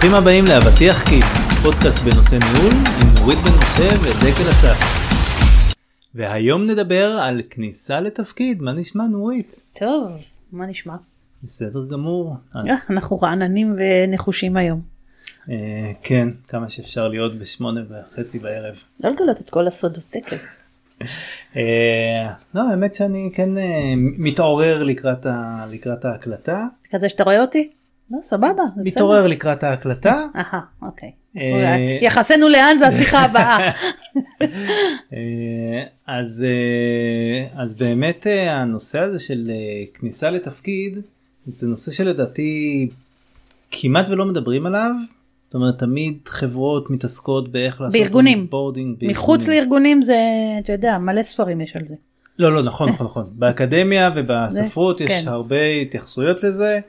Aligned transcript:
ברוכים 0.00 0.18
הבאים 0.18 0.44
לאבטיח 0.44 1.08
כיס, 1.08 1.26
פודקאסט 1.62 2.02
בנושא 2.02 2.34
ניהול 2.34 2.72
עם 2.72 3.14
נורית 3.18 3.38
בן 3.38 3.50
משה 3.50 3.88
ודקל 4.00 4.50
אסף. 4.50 4.78
והיום 6.14 6.66
נדבר 6.66 7.18
על 7.22 7.42
כניסה 7.50 8.00
לתפקיד, 8.00 8.62
מה 8.62 8.72
נשמע 8.72 9.04
נורית? 9.04 9.60
טוב, 9.78 10.12
מה 10.52 10.66
נשמע? 10.66 10.94
בסדר 11.42 11.84
גמור. 11.84 12.36
אז, 12.54 12.66
אה, 12.66 12.74
אנחנו 12.90 13.18
רעננים 13.18 13.76
ונחושים 13.78 14.56
היום. 14.56 14.80
אה, 15.50 15.92
כן, 16.02 16.28
כמה 16.48 16.68
שאפשר 16.68 17.08
להיות 17.08 17.38
בשמונה 17.38 17.80
וחצי 17.88 18.38
בערב. 18.38 18.74
לא 19.04 19.10
לגלות 19.10 19.40
את 19.40 19.50
כל 19.50 19.66
הסודות 19.66 20.04
תקף. 20.10 20.44
אה, 21.56 22.32
לא, 22.54 22.70
האמת 22.70 22.94
שאני 22.94 23.30
כן 23.34 23.58
אה, 23.58 23.92
מתעורר 23.96 24.82
לקראת, 24.82 25.26
ה, 25.26 25.66
לקראת 25.70 26.04
ההקלטה. 26.04 26.66
כזה 26.90 27.08
שאתה 27.08 27.24
רואה 27.24 27.40
אותי? 27.40 27.70
לא, 28.10 28.18
סבבה. 28.22 28.48
זה 28.76 28.82
בסדר. 28.84 28.84
מתעורר 28.84 29.26
לקראת 29.26 29.64
ההקלטה. 29.64 30.24
אהה, 30.36 30.60
אוקיי. 30.82 31.10
אה, 31.38 31.98
יחסנו 32.00 32.48
לאן 32.48 32.76
זה 32.76 32.86
השיחה 32.86 33.18
הבאה. 33.24 33.70
אה, 35.12 35.82
אז 36.06 36.44
אה, 36.48 37.62
אז 37.62 37.78
באמת 37.78 38.26
הנושא 38.48 39.00
הזה 39.00 39.18
של 39.18 39.50
כניסה 39.94 40.30
לתפקיד 40.30 40.98
זה 41.46 41.66
נושא 41.66 41.92
שלדעתי 41.92 42.88
כמעט 43.70 44.08
ולא 44.08 44.24
מדברים 44.24 44.66
עליו. 44.66 44.90
זאת 45.44 45.54
אומרת 45.54 45.78
תמיד 45.78 46.18
חברות 46.26 46.90
מתעסקות 46.90 47.52
באיך 47.52 47.80
לעשות 47.80 48.00
בארגונים. 48.00 48.46
מחוץ 49.02 49.48
לארגונים 49.48 50.02
זה, 50.02 50.18
אתה 50.64 50.72
יודע, 50.72 50.98
מלא 50.98 51.22
ספרים 51.22 51.60
יש 51.60 51.76
על 51.76 51.84
זה. 51.84 51.94
לא 52.38 52.54
לא 52.54 52.62
נכון 52.62 52.88
נכון 52.88 53.06
נכון 53.06 53.26
באקדמיה 53.38 54.10
ובספרות 54.14 55.00
יש 55.00 55.10
כן. 55.10 55.28
הרבה 55.28 55.62
התייחסויות 55.82 56.42
לזה 56.42 56.80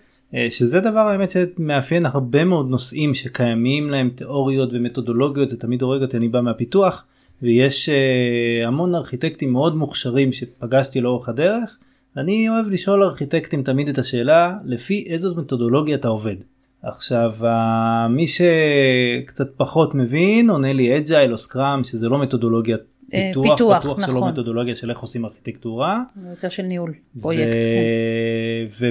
שזה 0.49 0.79
דבר 0.79 0.99
האמת 0.99 1.31
שמאפיין 1.31 2.05
הרבה 2.05 2.45
מאוד 2.45 2.69
נושאים 2.69 3.15
שקיימים 3.15 3.89
להם 3.89 4.09
תיאוריות 4.15 4.69
ומתודולוגיות 4.73 5.49
זה 5.49 5.59
תמיד 5.59 5.81
הורג 5.81 6.01
אותי 6.01 6.17
אני 6.17 6.27
בא 6.27 6.41
מהפיתוח 6.41 7.05
ויש 7.41 7.89
אה, 7.89 8.67
המון 8.67 8.95
ארכיטקטים 8.95 9.51
מאוד 9.51 9.75
מוכשרים 9.75 10.33
שפגשתי 10.33 11.01
לאורך 11.01 11.29
הדרך. 11.29 11.77
אני 12.17 12.49
אוהב 12.49 12.69
לשאול 12.69 13.03
ארכיטקטים 13.03 13.63
תמיד 13.63 13.89
את 13.89 13.97
השאלה 13.97 14.57
לפי 14.65 15.05
איזו 15.09 15.35
מתודולוגיה 15.35 15.95
אתה 15.95 16.07
עובד. 16.07 16.35
עכשיו 16.83 17.33
אה, 17.43 18.07
מי 18.07 18.25
שקצת 18.27 19.49
פחות 19.57 19.95
מבין 19.95 20.49
עונה 20.49 20.73
לי 20.73 20.97
אג'ייל 20.97 21.31
או 21.31 21.37
סקראם 21.37 21.83
שזה 21.83 22.09
לא 22.09 22.21
מתודולוגיה 22.21 22.77
אה, 23.13 23.31
פיתוח, 23.33 23.51
פיתוח, 23.51 23.85
בטוח 23.85 24.05
שלא 24.05 24.15
נכון. 24.15 24.31
מתודולוגיה 24.31 24.75
של 24.75 24.89
איך 24.89 24.99
עושים 24.99 25.25
ארכיטקטורה. 25.25 26.03
זה 26.15 26.29
יותר 26.29 26.49
של 26.49 26.63
ניהול 26.63 26.93
פרויקט. 27.21 27.51
כן. 27.51 28.85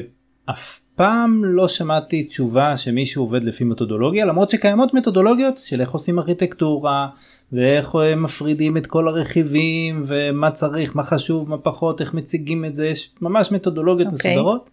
ואף 0.50 0.80
פעם 0.96 1.44
לא 1.44 1.68
שמעתי 1.68 2.22
תשובה 2.22 2.76
שמישהו 2.76 3.22
עובד 3.24 3.44
לפי 3.44 3.64
מתודולוגיה 3.64 4.24
למרות 4.24 4.50
שקיימות 4.50 4.94
מתודולוגיות 4.94 5.58
של 5.58 5.80
איך 5.80 5.90
עושים 5.90 6.18
ארכיטקטורה 6.18 7.08
ואיך 7.52 7.94
אה, 7.96 8.16
מפרידים 8.16 8.76
את 8.76 8.86
כל 8.86 9.08
הרכיבים 9.08 10.02
ומה 10.06 10.50
צריך 10.50 10.96
מה 10.96 11.02
חשוב 11.04 11.48
מה 11.50 11.58
פחות 11.58 12.00
איך 12.00 12.14
מציגים 12.14 12.64
את 12.64 12.74
זה 12.74 12.86
יש 12.86 13.10
ממש 13.20 13.52
מתודולוגיות 13.52 14.12
אוקיי. 14.12 14.30
מסודרות. 14.32 14.70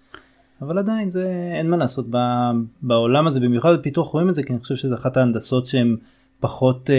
אבל 0.62 0.78
עדיין 0.78 1.10
זה 1.10 1.52
אין 1.54 1.70
מה 1.70 1.78
לעשות 1.78 2.06
ב- 2.10 2.52
בעולם 2.82 3.28
הזה 3.28 3.40
במיוחד 3.40 3.74
בפיתוח 3.74 4.08
רואים 4.08 4.30
את 4.30 4.36
זה 4.36 4.44
כי 4.44 4.54
אני 4.54 4.60
חושב 4.62 4.76
שזה 4.76 4.96
אחת 4.96 5.18
ההנדסות 5.18 5.68
שהן 5.68 5.96
פחות 6.40 6.90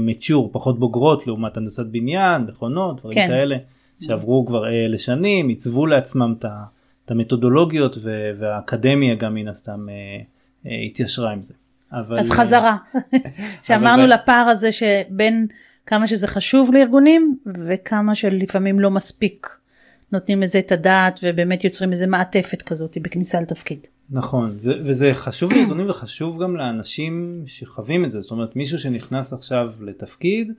מצ'ור 0.00 0.50
פחות 0.52 0.78
בוגרות 0.78 1.26
לעומת 1.26 1.56
הנדסת 1.56 1.86
בניין 1.86 2.42
מכונות 2.42 3.00
דברים 3.00 3.14
כן. 3.14 3.26
כאלה 3.28 3.56
שעברו 4.00 4.46
כבר 4.46 4.66
אה, 4.66 4.86
לשנים 4.88 5.48
עיצבו 5.48 5.86
לעצמם 5.86 6.34
את 6.38 6.44
ה- 6.44 6.64
את 7.10 7.14
המתודולוגיות 7.14 7.96
ו- 8.02 8.30
והאקדמיה 8.38 9.14
גם 9.14 9.34
מן 9.34 9.48
הסתם 9.48 9.86
אה, 9.88 9.94
אה, 10.70 10.76
התיישרה 10.86 11.32
עם 11.32 11.42
זה. 11.42 11.54
אבל 11.92 12.18
אז 12.18 12.30
אה, 12.30 12.36
חזרה. 12.36 12.76
שאמרנו 13.62 14.02
אבל- 14.02 14.12
לפער 14.14 14.46
הזה 14.48 14.72
שבין 14.72 15.46
כמה 15.86 16.06
שזה 16.06 16.26
חשוב 16.26 16.70
לארגונים 16.74 17.38
וכמה 17.66 18.14
שלפעמים 18.14 18.80
לא 18.80 18.90
מספיק 18.90 19.46
נותנים 20.12 20.42
לזה 20.42 20.58
את 20.58 20.72
הדעת 20.72 21.20
ובאמת 21.22 21.64
יוצרים 21.64 21.90
איזה 21.92 22.06
מעטפת 22.06 22.62
כזאת 22.62 22.98
בכניסה 23.02 23.40
לתפקיד. 23.40 23.86
נכון 24.10 24.50
ו- 24.62 24.72
וזה 24.80 25.10
חשוב 25.14 25.52
לארגונים 25.52 25.90
וחשוב 25.90 26.42
גם 26.42 26.56
לאנשים 26.56 27.42
שחווים 27.46 28.04
את 28.04 28.10
זה 28.10 28.20
זאת 28.20 28.30
אומרת 28.30 28.56
מישהו 28.56 28.78
שנכנס 28.78 29.32
עכשיו 29.32 29.70
לתפקיד 29.80 30.52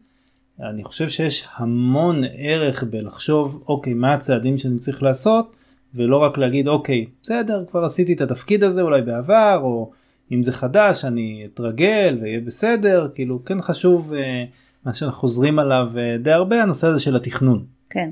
אני 0.63 0.83
חושב 0.83 1.09
שיש 1.09 1.47
המון 1.55 2.21
ערך 2.37 2.83
בלחשוב 2.83 3.63
אוקיי 3.67 3.93
מה 3.93 4.13
הצעדים 4.13 4.57
שאני 4.57 4.79
צריך 4.79 5.03
לעשות 5.03 5.51
ולא 5.95 6.17
רק 6.17 6.37
להגיד 6.37 6.67
אוקיי 6.67 7.05
בסדר 7.23 7.65
כבר 7.71 7.83
עשיתי 7.83 8.13
את 8.13 8.21
התפקיד 8.21 8.63
הזה 8.63 8.81
אולי 8.81 9.01
בעבר 9.01 9.59
או 9.63 9.91
אם 10.31 10.43
זה 10.43 10.51
חדש 10.51 11.05
אני 11.05 11.47
אתרגל 11.53 12.17
ויהיה 12.21 12.39
בסדר 12.39 13.09
כאילו 13.13 13.45
כן 13.45 13.61
חשוב 13.61 14.13
אה, 14.13 14.43
מה 14.85 14.93
שאנחנו 14.93 15.19
חוזרים 15.19 15.59
עליו 15.59 15.87
אה, 15.97 16.17
די 16.17 16.31
הרבה 16.31 16.63
הנושא 16.63 16.87
הזה 16.87 16.99
של 16.99 17.15
התכנון. 17.15 17.65
כן. 17.89 18.09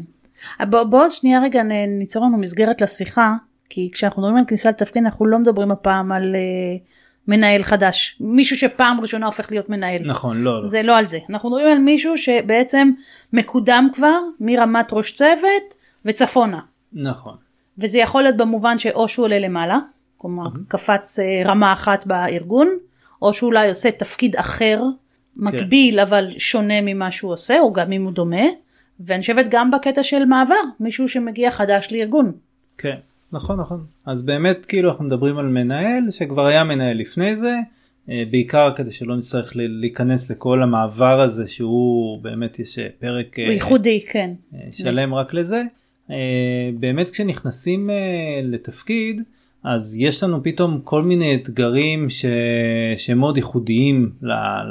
בוא, 0.69 0.83
בוא 0.83 1.01
עוד 1.01 1.11
שנייה 1.11 1.41
רגע 1.41 1.63
ניצור 1.87 2.25
לנו 2.25 2.37
מסגרת 2.37 2.81
לשיחה 2.81 3.33
כי 3.69 3.89
כשאנחנו 3.93 4.21
מדברים 4.21 4.37
על 4.37 4.43
כניסה 4.47 4.69
לתפקיד 4.69 5.03
אנחנו 5.03 5.25
לא 5.25 5.39
מדברים 5.39 5.71
הפעם 5.71 6.11
על 6.11 6.35
uh, 6.35 6.79
מנהל 7.27 7.63
חדש 7.63 8.17
מישהו 8.19 8.57
שפעם 8.57 9.01
ראשונה 9.01 9.25
הופך 9.25 9.51
להיות 9.51 9.69
מנהל. 9.69 10.01
נכון 10.05 10.41
לא, 10.41 10.61
לא. 10.61 10.67
זה 10.67 10.83
לא 10.83 10.97
על 10.97 11.05
זה 11.05 11.19
אנחנו 11.29 11.49
מדברים 11.49 11.67
על 11.67 11.77
מישהו 11.77 12.17
שבעצם 12.17 12.91
מקודם 13.33 13.87
כבר 13.93 14.19
מרמת 14.39 14.87
ראש 14.91 15.11
צוות 15.11 15.73
וצפונה 16.05 16.59
נכון 16.93 17.35
וזה 17.79 17.97
יכול 17.97 18.23
להיות 18.23 18.37
במובן 18.37 18.77
שאו 18.77 19.07
שהוא 19.07 19.25
עולה 19.25 19.39
למעלה 19.39 19.77
כלומר 20.17 20.47
קפץ 20.67 21.19
אה, 21.19 21.41
רמה 21.45 21.73
אחת 21.73 22.05
בארגון 22.05 22.69
או 23.21 23.33
שאולי 23.33 23.69
עושה 23.69 23.91
תפקיד 23.91 24.35
אחר 24.35 24.83
מקביל 25.35 25.99
אבל 25.99 26.33
שונה 26.37 26.81
ממה 26.81 27.11
שהוא 27.11 27.31
עושה 27.31 27.59
או 27.59 27.73
גם 27.73 27.91
אם 27.91 28.03
הוא 28.03 28.11
דומה. 28.11 28.45
ואני 28.99 29.21
חושבת 29.21 29.45
גם 29.49 29.71
בקטע 29.71 30.03
של 30.03 30.25
מעבר 30.25 30.55
מישהו 30.79 31.07
שמגיע 31.07 31.51
חדש 31.51 31.87
לארגון. 31.91 32.31
כן 32.77 32.95
נכון 33.31 33.59
נכון. 33.59 33.85
אז 34.05 34.25
באמת 34.25 34.65
כאילו 34.65 34.89
אנחנו 34.89 35.05
מדברים 35.05 35.37
על 35.37 35.45
מנהל 35.45 36.11
שכבר 36.11 36.45
היה 36.45 36.63
מנהל 36.63 36.97
לפני 36.97 37.35
זה 37.35 37.55
אה, 38.09 38.23
בעיקר 38.31 38.73
כדי 38.75 38.91
שלא 38.91 39.17
נצטרך 39.17 39.51
להיכנס 39.55 40.31
לכל 40.31 40.63
המעבר 40.63 41.21
הזה 41.21 41.47
שהוא 41.47 42.21
באמת 42.21 42.59
יש 42.59 42.79
אה, 42.79 42.87
פרק 42.99 43.37
ייחודי 43.37 44.05
כן. 44.11 44.31
שלם 44.71 45.13
רק 45.13 45.33
לזה 45.33 45.63
באמת 46.79 47.09
כשנכנסים 47.09 47.89
אה, 47.89 48.39
לתפקיד 48.43 49.21
אז 49.63 49.97
יש 49.99 50.23
לנו 50.23 50.43
פתאום 50.43 50.81
כל 50.83 51.03
מיני 51.03 51.35
אתגרים 51.35 52.09
ש... 52.09 52.25
שהם 52.97 53.17
מאוד 53.17 53.37
ייחודיים 53.37 54.11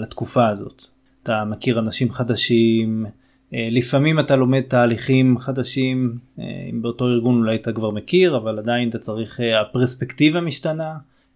לתקופה 0.00 0.48
הזאת. 0.48 0.84
אתה 1.22 1.44
מכיר 1.44 1.78
אנשים 1.78 2.10
חדשים, 2.10 3.06
אה, 3.54 3.68
לפעמים 3.70 4.20
אתה 4.20 4.36
לומד 4.36 4.60
תהליכים 4.60 5.38
חדשים, 5.38 6.18
אה, 6.38 6.44
אם 6.70 6.82
באותו 6.82 7.08
ארגון 7.08 7.38
אולי 7.38 7.56
אתה 7.56 7.72
כבר 7.72 7.90
מכיר, 7.90 8.36
אבל 8.36 8.58
עדיין 8.58 8.88
אתה 8.88 8.98
צריך, 8.98 9.40
אה, 9.40 9.60
הפרספקטיבה 9.60 10.40
משתנה. 10.40 10.94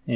אה, 0.09 0.15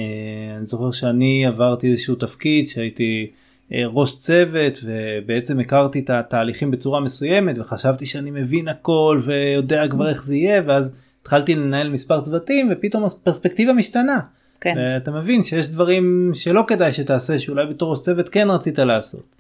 אני 0.58 0.66
זוכר 0.66 0.92
שאני 0.92 1.46
עברתי 1.46 1.92
איזשהו 1.92 2.16
תפקיד 2.16 2.68
שהייתי 2.68 3.28
אה, 3.32 3.47
ראש 3.72 4.18
צוות 4.18 4.78
ובעצם 4.84 5.60
הכרתי 5.60 6.00
את 6.00 6.10
התהליכים 6.10 6.72
בצורה 6.72 7.00
מסוימת 7.00 7.58
וחשבתי 7.58 8.06
שאני 8.06 8.32
מבין 8.32 8.68
הכל 8.68 9.22
ויודע 9.24 9.88
כבר 9.88 10.10
איך 10.10 10.24
זה 10.24 10.36
יהיה 10.36 10.62
ואז 10.66 10.96
התחלתי 11.22 11.56
לנהל 11.56 11.90
מספר 11.90 12.22
צוותים 12.22 12.70
ופתאום 12.72 13.04
הפרספקטיבה 13.04 13.74
משתנה. 13.74 14.20
כן. 14.62 14.76
ואתה 14.78 15.12
מבין 15.12 15.44
שיש 15.44 15.68
דברים 15.68 16.32
שלא 16.34 16.64
כדאי 16.68 16.94
שתעשה 16.94 17.40
שאולי 17.40 17.66
בתור 17.66 17.92
ראש 17.92 18.02
צוות 18.02 18.30
כן 18.30 18.50
רצית 18.50 18.80
לעשות. 18.80 19.36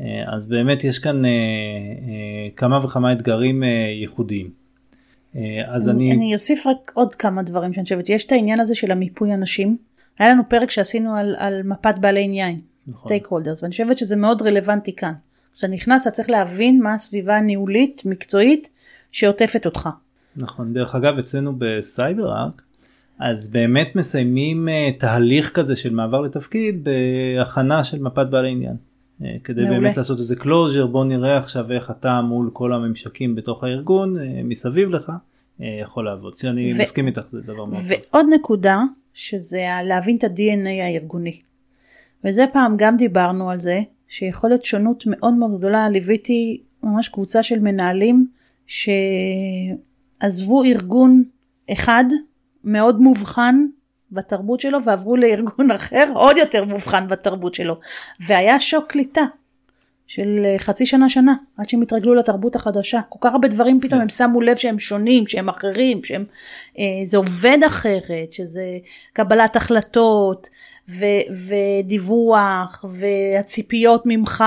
אה, 0.00 0.06
אז 0.36 0.48
באמת 0.48 0.84
יש 0.84 0.98
כאן 0.98 1.24
אה, 1.24 1.30
אה, 1.30 2.50
כמה 2.56 2.84
וכמה 2.84 3.12
אתגרים 3.12 3.62
אה, 3.62 3.68
ייחודיים. 4.00 4.50
אה, 5.36 5.40
אז 5.66 5.88
אני, 5.88 6.12
אני 6.12 6.34
אוסיף 6.34 6.66
רק 6.66 6.92
עוד 6.94 7.14
כמה 7.14 7.42
דברים 7.42 7.72
שאני 7.72 7.84
חושבת 7.84 8.08
יש 8.08 8.26
את 8.26 8.32
העניין 8.32 8.60
הזה 8.60 8.74
של 8.74 8.90
המיפוי 8.90 9.34
אנשים. 9.34 9.76
היה 10.18 10.30
לנו 10.30 10.42
פרק 10.48 10.70
שעשינו 10.70 11.16
על, 11.16 11.34
על 11.38 11.62
מפת 11.62 11.94
בעלי 12.00 12.24
עניין. 12.24 12.60
סטייק 12.90 13.26
הולדרס, 13.26 13.62
ואני 13.62 13.72
חושבת 13.72 13.98
שזה 13.98 14.16
מאוד 14.16 14.42
רלוונטי 14.42 14.96
כאן. 14.96 15.12
כשאתה 15.54 15.66
נכנס 15.66 16.06
אתה 16.06 16.10
צריך 16.10 16.30
להבין 16.30 16.82
מה 16.82 16.94
הסביבה 16.94 17.36
הניהולית 17.36 18.02
מקצועית 18.04 18.68
שעוטפת 19.12 19.66
אותך. 19.66 19.88
נכון 20.36 20.74
דרך 20.74 20.94
אגב 20.94 21.18
אצלנו 21.18 21.52
בסייבר 21.58 22.32
ארק 22.32 22.62
אז 23.18 23.50
באמת 23.50 23.96
מסיימים 23.96 24.68
אה, 24.68 24.90
תהליך 24.98 25.50
כזה 25.54 25.76
של 25.76 25.94
מעבר 25.94 26.20
לתפקיד 26.20 26.84
בהכנה 26.84 27.84
של 27.84 28.02
מפת 28.02 28.26
בעלי 28.30 28.50
עניין. 28.50 28.76
אה, 29.22 29.36
כדי 29.44 29.62
מעולה. 29.62 29.80
באמת 29.80 29.96
לעשות 29.96 30.18
איזה 30.18 30.34
closure 30.34 30.86
בוא 30.90 31.04
נראה 31.04 31.36
עכשיו 31.36 31.72
איך 31.72 31.90
אתה 31.90 32.20
מול 32.20 32.50
כל 32.52 32.72
הממשקים 32.72 33.34
בתוך 33.34 33.64
הארגון 33.64 34.18
אה, 34.18 34.40
מסביב 34.44 34.90
לך 34.90 35.12
אה, 35.60 35.78
יכול 35.82 36.04
לעבוד 36.04 36.36
שאני 36.36 36.74
ו- 36.74 36.78
מסכים 36.78 37.06
איתך 37.06 37.22
זה 37.30 37.40
דבר 37.40 37.64
מאוד 37.64 37.82
טוב. 37.82 37.90
ועוד 38.12 38.26
נקודה 38.34 38.80
שזה 39.14 39.66
להבין 39.84 40.16
את 40.16 40.24
ה-DNA 40.24 40.82
הארגוני. 40.82 41.40
וזה 42.24 42.44
פעם 42.52 42.76
גם 42.76 42.96
דיברנו 42.96 43.50
על 43.50 43.60
זה 43.60 43.80
שיכול 44.08 44.50
להיות 44.50 44.64
שונות 44.64 45.04
מאוד 45.06 45.34
מאוד 45.34 45.58
גדולה 45.58 45.88
ליוויתי 45.88 46.62
ממש 46.82 47.08
קבוצה 47.08 47.42
של 47.42 47.58
מנהלים 47.58 48.26
שעזבו 48.66 50.64
ארגון 50.64 51.24
אחד 51.72 52.04
מאוד 52.64 53.00
מובחן 53.00 53.64
בתרבות 54.12 54.60
שלו 54.60 54.84
ועברו 54.84 55.16
לארגון 55.16 55.70
אחר 55.76 56.12
עוד 56.14 56.36
יותר 56.36 56.64
מובחן 56.64 57.08
בתרבות 57.08 57.54
שלו. 57.54 57.80
והיה 58.20 58.60
שוק 58.60 58.86
קליטה 58.86 59.24
של 60.06 60.54
חצי 60.58 60.86
שנה 60.86 61.08
שנה 61.08 61.34
עד 61.56 61.68
שהם 61.68 61.82
התרגלו 61.82 62.14
לתרבות 62.14 62.56
החדשה. 62.56 63.00
כל 63.08 63.18
כך 63.20 63.32
הרבה 63.32 63.48
דברים 63.48 63.80
פתאום 63.80 64.00
הם 64.00 64.08
שמו 64.08 64.40
לב 64.40 64.56
שהם 64.56 64.78
שונים, 64.78 65.26
שהם 65.26 65.48
אחרים, 65.48 66.04
שהם, 66.04 66.24
אה, 66.78 66.84
זה 67.04 67.16
עובד 67.16 67.58
אחרת, 67.66 68.32
שזה 68.32 68.64
קבלת 69.12 69.56
החלטות 69.56 70.48
ו, 70.88 71.04
ודיווח 71.48 72.84
והציפיות 72.88 74.02
ממך, 74.06 74.44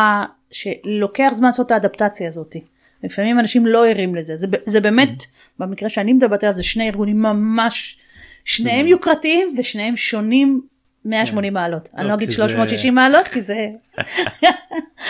שלוקח 0.51 1.29
זמן 1.33 1.47
לעשות 1.47 1.67
את 1.67 1.71
האדפטציה 1.71 2.29
הזאת. 2.29 2.55
לפעמים 3.03 3.39
אנשים 3.39 3.65
לא 3.65 3.87
ערים 3.87 4.15
לזה. 4.15 4.37
זה, 4.37 4.47
זה 4.65 4.79
באמת, 4.79 5.23
במקרה 5.59 5.89
שאני 5.89 6.13
מדברת 6.13 6.43
עליו, 6.43 6.55
זה 6.55 6.63
שני 6.63 6.87
ארגונים 6.87 7.21
ממש, 7.21 7.97
שניהם 8.45 8.87
יוקרתיים 8.87 9.47
ושניהם 9.57 9.97
שונים 9.97 10.61
180 11.07 11.53
מעלות. 11.53 11.89
אני 11.97 12.07
לא 12.07 12.13
אגיד 12.13 12.31
360 12.31 12.95
מעלות 12.95 13.27
כי 13.27 13.41
זה 13.41 13.67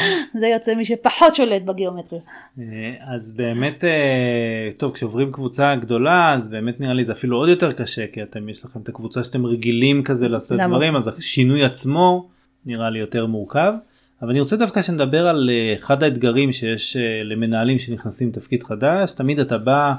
זה 0.39 0.47
יוצא 0.47 0.75
מי 0.75 0.85
שפחות 0.85 1.35
שולט 1.35 1.61
בגיאומטריה. 1.61 2.21
אה, 2.59 2.94
אז 3.15 3.33
באמת 3.33 3.83
אה, 3.83 4.69
טוב 4.77 4.94
כשעוברים 4.94 5.31
קבוצה 5.31 5.75
גדולה 5.75 6.33
אז 6.33 6.49
באמת 6.49 6.79
נראה 6.79 6.94
לי 6.94 7.05
זה 7.05 7.11
אפילו 7.11 7.38
עוד 7.38 7.49
יותר 7.49 7.73
קשה 7.73 8.07
כי 8.07 8.23
אתם 8.23 8.49
יש 8.49 8.65
לכם 8.65 8.79
את 8.83 8.89
הקבוצה 8.89 9.23
שאתם 9.23 9.45
רגילים 9.45 10.03
כזה 10.03 10.27
לעשות 10.27 10.59
דברים 10.67 10.95
אז 10.95 11.07
השינוי 11.17 11.63
עצמו 11.63 12.27
נראה 12.65 12.89
לי 12.89 12.99
יותר 12.99 13.25
מורכב. 13.25 13.73
אבל 14.21 14.29
אני 14.29 14.39
רוצה 14.39 14.55
דווקא 14.55 14.81
שנדבר 14.81 15.27
על 15.27 15.49
אה, 15.53 15.73
אחד 15.73 16.03
האתגרים 16.03 16.53
שיש 16.53 16.97
למנהלים 17.23 17.79
שנכנסים 17.79 18.29
לתפקיד 18.29 18.63
חדש 18.63 19.11
תמיד 19.11 19.39
אתה 19.39 19.57
בא. 19.57 19.94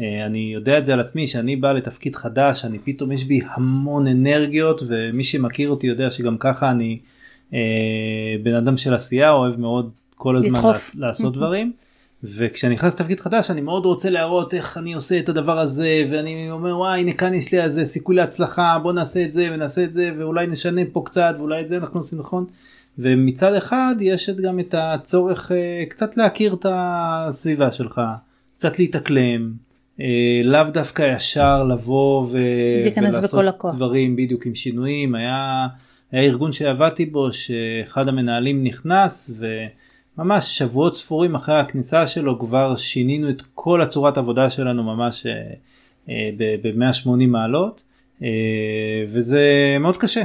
אני 0.00 0.50
יודע 0.54 0.78
את 0.78 0.84
זה 0.84 0.92
על 0.92 1.00
עצמי 1.00 1.26
שאני 1.26 1.56
בא 1.56 1.72
לתפקיד 1.72 2.16
חדש 2.16 2.64
אני 2.64 2.78
פתאום 2.78 3.12
יש 3.12 3.24
בי 3.24 3.40
המון 3.50 4.06
אנרגיות 4.06 4.82
ומי 4.88 5.24
שמכיר 5.24 5.70
אותי 5.70 5.86
יודע 5.86 6.10
שגם 6.10 6.36
ככה 6.38 6.70
אני 6.70 6.98
אה, 7.54 7.58
בן 8.42 8.54
אדם 8.54 8.76
של 8.76 8.94
עשייה 8.94 9.30
אוהב 9.30 9.60
מאוד 9.60 9.90
כל 10.14 10.36
הזמן 10.36 10.50
לדחוף. 10.50 10.94
לעשות 10.98 11.34
דברים. 11.36 11.72
וכשאני 12.24 12.74
נכנס 12.74 13.00
לתפקיד 13.00 13.20
חדש 13.20 13.50
אני 13.50 13.60
מאוד 13.60 13.84
רוצה 13.84 14.10
להראות 14.10 14.54
איך 14.54 14.78
אני 14.78 14.94
עושה 14.94 15.18
את 15.18 15.28
הדבר 15.28 15.58
הזה 15.58 16.04
ואני 16.10 16.50
אומר 16.50 16.78
וואי 16.78 17.00
הנה 17.00 17.12
כאן 17.12 17.34
יש 17.34 17.54
לי 17.54 17.62
איזה 17.62 17.84
סיכוי 17.84 18.16
להצלחה 18.16 18.78
בוא 18.82 18.92
נעשה 18.92 19.24
את 19.24 19.32
זה 19.32 19.48
ונעשה 19.52 19.84
את 19.84 19.92
זה 19.92 20.10
ואולי 20.18 20.46
נשנה 20.46 20.80
פה 20.92 21.02
קצת 21.06 21.34
ואולי 21.38 21.60
את 21.60 21.68
זה 21.68 21.76
אנחנו 21.76 22.00
עושים 22.00 22.18
נכון. 22.18 22.44
ומצד 22.98 23.54
אחד 23.54 23.94
יש 24.00 24.30
גם 24.30 24.60
את 24.60 24.74
הצורך 24.78 25.50
uh, 25.50 25.54
קצת 25.90 26.16
להכיר 26.16 26.54
את 26.54 26.66
הסביבה 26.68 27.72
שלך 27.72 28.00
קצת 28.58 28.78
להתאקלם 28.78 29.52
לאו 30.44 30.64
דווקא 30.72 31.14
ישר 31.16 31.64
לבוא 31.64 32.22
ו... 32.22 32.38
ולעשות 32.96 33.44
דברים 33.74 34.16
בדיוק 34.16 34.46
עם 34.46 34.54
שינויים 34.54 35.14
היה. 35.14 35.66
היה 36.12 36.22
ארגון 36.22 36.52
שעבדתי 36.52 37.06
בו 37.06 37.32
שאחד 37.32 38.08
המנהלים 38.08 38.64
נכנס 38.64 39.30
וממש 40.18 40.58
שבועות 40.58 40.94
ספורים 40.94 41.34
אחרי 41.34 41.60
הכניסה 41.60 42.06
שלו 42.06 42.38
כבר 42.38 42.76
שינינו 42.76 43.30
את 43.30 43.42
כל 43.54 43.82
הצורת 43.82 44.18
עבודה 44.18 44.50
שלנו 44.50 44.82
ממש 44.84 45.26
אה, 45.26 45.32
אה, 46.08 46.30
ב-180 46.62 47.26
מעלות 47.26 47.82
אה, 48.22 48.28
וזה 49.08 49.76
מאוד 49.80 49.96
קשה. 49.96 50.22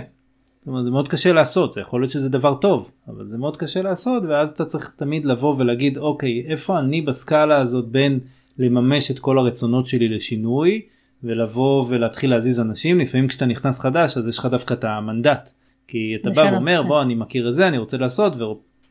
זאת 0.59 0.67
אומרת, 0.67 0.83
זה 0.83 0.89
מאוד 0.89 1.07
קשה 1.07 1.33
לעשות, 1.33 1.77
יכול 1.77 2.01
להיות 2.01 2.11
שזה 2.11 2.29
דבר 2.29 2.55
טוב, 2.55 2.91
אבל 3.07 3.29
זה 3.29 3.37
מאוד 3.37 3.57
קשה 3.57 3.81
לעשות 3.81 4.23
ואז 4.29 4.49
אתה 4.49 4.65
צריך 4.65 4.93
תמיד 4.97 5.25
לבוא 5.25 5.55
ולהגיד 5.57 5.97
אוקיי 5.97 6.43
איפה 6.47 6.79
אני 6.79 7.01
בסקאלה 7.01 7.57
הזאת 7.57 7.85
בין 7.85 8.19
לממש 8.57 9.11
את 9.11 9.19
כל 9.19 9.37
הרצונות 9.37 9.85
שלי 9.85 10.09
לשינוי 10.09 10.81
ולבוא 11.23 11.85
ולהתחיל 11.89 12.29
להזיז 12.29 12.59
אנשים 12.59 12.99
לפעמים 12.99 13.27
כשאתה 13.27 13.45
נכנס 13.45 13.79
חדש 13.79 14.17
אז 14.17 14.27
יש 14.27 14.37
לך 14.37 14.45
דווקא 14.45 14.73
את 14.73 14.83
המנדט 14.83 15.49
כי 15.87 16.15
אתה 16.21 16.29
בא 16.29 16.41
ואומר 16.51 16.83
בוא 16.83 17.01
אני 17.01 17.15
מכיר 17.15 17.49
את 17.49 17.53
זה 17.53 17.67
אני 17.67 17.77
רוצה 17.77 17.97
לעשות 17.97 18.33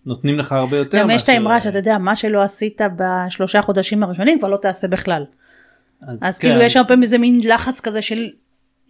ונותנים 0.06 0.38
לך 0.38 0.52
הרבה 0.52 0.76
יותר. 0.76 0.98
גם 0.98 1.10
יש 1.10 1.22
את 1.22 1.28
האמרה 1.28 1.60
שאתה 1.60 1.78
יודע 1.78 1.98
מה 1.98 2.16
שלא 2.16 2.42
עשית 2.42 2.80
בשלושה 2.96 3.62
חודשים 3.62 4.02
הראשונים 4.02 4.38
כבר 4.38 4.48
לא 4.48 4.56
תעשה 4.56 4.88
בכלל. 4.88 5.24
אז, 6.02 6.18
אז 6.22 6.38
כאילו 6.38 6.52
כן. 6.52 6.58
כאילו 6.58 6.66
יש 6.66 6.76
הרבה 6.76 6.96
מזה 6.96 7.18
מין 7.18 7.40
לחץ 7.44 7.80
כזה 7.80 8.02
של 8.02 8.28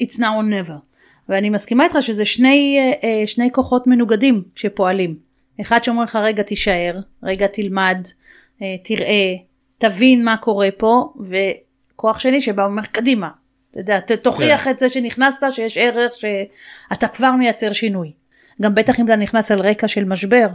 it's 0.02 0.16
now 0.16 0.20
or 0.20 0.68
never. 0.68 0.90
ואני 1.28 1.50
מסכימה 1.50 1.84
איתך 1.84 1.96
שזה 2.00 2.24
שני, 2.24 2.78
אה, 2.78 3.08
אה, 3.08 3.26
שני 3.26 3.48
כוחות 3.52 3.86
מנוגדים 3.86 4.42
שפועלים. 4.54 5.16
אחד 5.60 5.84
שאומר 5.84 6.02
לך 6.02 6.16
רגע 6.16 6.42
תישאר, 6.42 7.00
רגע 7.22 7.46
תלמד, 7.46 7.98
אה, 8.62 8.76
תראה, 8.84 9.34
תבין 9.80 10.24
מה 10.24 10.36
קורה 10.36 10.68
פה, 10.76 11.12
וכוח 11.20 12.18
שני 12.18 12.40
שבא 12.40 12.62
ואומר 12.62 12.82
קדימה, 12.82 13.28
אתה 13.70 13.80
יודע, 13.80 14.00
תוכיח 14.22 14.64
כן. 14.64 14.70
את 14.70 14.78
זה 14.78 14.88
שנכנסת, 14.88 15.46
שיש 15.50 15.76
ערך, 15.76 16.12
שאתה 16.14 17.08
כבר 17.08 17.32
מייצר 17.38 17.72
שינוי. 17.72 18.12
גם 18.62 18.74
בטח 18.74 19.00
אם 19.00 19.04
אתה 19.04 19.16
נכנס 19.16 19.50
על 19.50 19.60
רקע 19.60 19.88
של 19.88 20.04
משבר, 20.04 20.48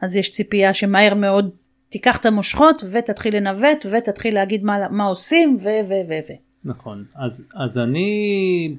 אז 0.00 0.16
יש 0.16 0.30
ציפייה 0.30 0.74
שמהר 0.74 1.14
מאוד 1.14 1.50
תיקח 1.88 2.20
את 2.20 2.26
המושכות 2.26 2.84
ותתחיל 2.92 3.36
לנווט 3.36 3.86
ותתחיל 3.90 4.34
להגיד 4.34 4.64
מה, 4.64 4.88
מה 4.90 5.04
עושים 5.04 5.58
ו 5.60 5.64
ו 5.64 5.92
ו 6.08 6.12
ו. 6.28 6.32
נכון, 6.64 7.04
אז, 7.14 7.46
אז 7.54 7.78
אני 7.78 8.74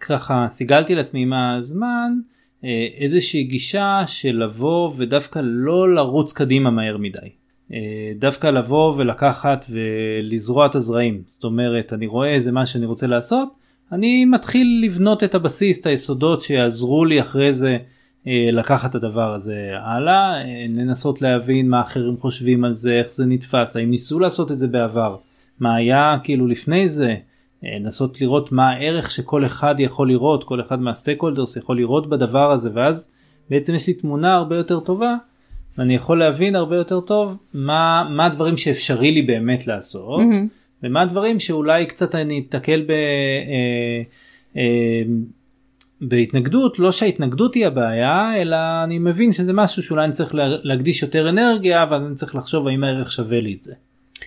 ככה 0.00 0.46
סיגלתי 0.48 0.94
לעצמי 0.94 1.22
עם 1.22 1.32
הזמן 1.32 2.12
אה, 2.64 2.86
איזושהי 2.98 3.44
גישה 3.44 4.02
של 4.06 4.42
לבוא 4.44 4.92
ודווקא 4.96 5.40
לא 5.42 5.94
לרוץ 5.94 6.32
קדימה 6.32 6.70
מהר 6.70 6.96
מדי. 6.96 7.28
אה, 7.72 8.12
דווקא 8.18 8.46
לבוא 8.46 8.94
ולקחת 8.96 9.66
ולזרוע 9.70 10.66
את 10.66 10.74
הזרעים. 10.74 11.22
זאת 11.26 11.44
אומרת 11.44 11.92
אני 11.92 12.06
רואה 12.06 12.34
איזה 12.34 12.52
מה 12.52 12.66
שאני 12.66 12.86
רוצה 12.86 13.06
לעשות 13.06 13.48
אני 13.92 14.24
מתחיל 14.24 14.80
לבנות 14.84 15.24
את 15.24 15.34
הבסיס 15.34 15.80
את 15.80 15.86
היסודות 15.86 16.42
שיעזרו 16.42 17.04
לי 17.04 17.20
אחרי 17.20 17.52
זה 17.52 17.78
אה, 18.26 18.48
לקחת 18.52 18.90
את 18.90 18.94
הדבר 18.94 19.34
הזה 19.34 19.68
הלאה 19.72 20.34
אה, 20.34 20.66
לנסות 20.68 21.22
להבין 21.22 21.68
מה 21.68 21.80
אחרים 21.80 22.16
חושבים 22.20 22.64
על 22.64 22.74
זה 22.74 22.94
איך 22.94 23.12
זה 23.12 23.26
נתפס 23.26 23.76
האם 23.76 23.90
ניסו 23.90 24.20
לעשות 24.20 24.52
את 24.52 24.58
זה 24.58 24.68
בעבר 24.68 25.16
מה 25.60 25.74
היה 25.74 26.18
כאילו 26.22 26.46
לפני 26.46 26.88
זה 26.88 27.16
לנסות 27.62 28.20
לראות 28.20 28.52
מה 28.52 28.70
הערך 28.70 29.10
שכל 29.10 29.46
אחד 29.46 29.74
יכול 29.78 30.08
לראות 30.08 30.44
כל 30.44 30.60
אחד 30.60 30.80
מהסטייק 30.80 31.22
הולדרס 31.22 31.56
יכול 31.56 31.76
לראות 31.76 32.08
בדבר 32.08 32.50
הזה 32.50 32.70
ואז 32.74 33.12
בעצם 33.50 33.74
יש 33.74 33.86
לי 33.86 33.94
תמונה 33.94 34.36
הרבה 34.36 34.56
יותר 34.56 34.80
טובה 34.80 35.14
ואני 35.78 35.94
יכול 35.94 36.18
להבין 36.18 36.56
הרבה 36.56 36.76
יותר 36.76 37.00
טוב 37.00 37.38
מה, 37.54 38.08
מה 38.10 38.26
הדברים 38.26 38.56
שאפשרי 38.56 39.10
לי 39.10 39.22
באמת 39.22 39.66
לעשות, 39.66 40.20
mm-hmm. 40.20 40.82
ומה 40.82 41.02
הדברים 41.02 41.40
שאולי 41.40 41.86
קצת 41.86 42.14
אני 42.14 42.44
אתקל 42.48 42.84
ב... 42.86 42.90
אה, 42.90 44.02
אה, 44.56 45.02
בהתנגדות, 46.00 46.78
לא 46.78 46.92
שההתנגדות 46.92 47.54
היא 47.54 47.66
הבעיה, 47.66 48.42
אלא 48.42 48.56
אני 48.84 48.98
מבין 48.98 49.32
שזה 49.32 49.52
משהו 49.52 49.82
שאולי 49.82 50.04
אני 50.04 50.12
צריך 50.12 50.30
להקדיש 50.62 51.02
יותר 51.02 51.28
אנרגיה, 51.28 51.82
אבל 51.82 52.02
אני 52.02 52.14
צריך 52.14 52.34
לחשוב 52.34 52.68
האם 52.68 52.84
הערך 52.84 53.12
שווה 53.12 53.40
לי 53.40 53.54
את 53.58 53.62
זה. 53.62 53.74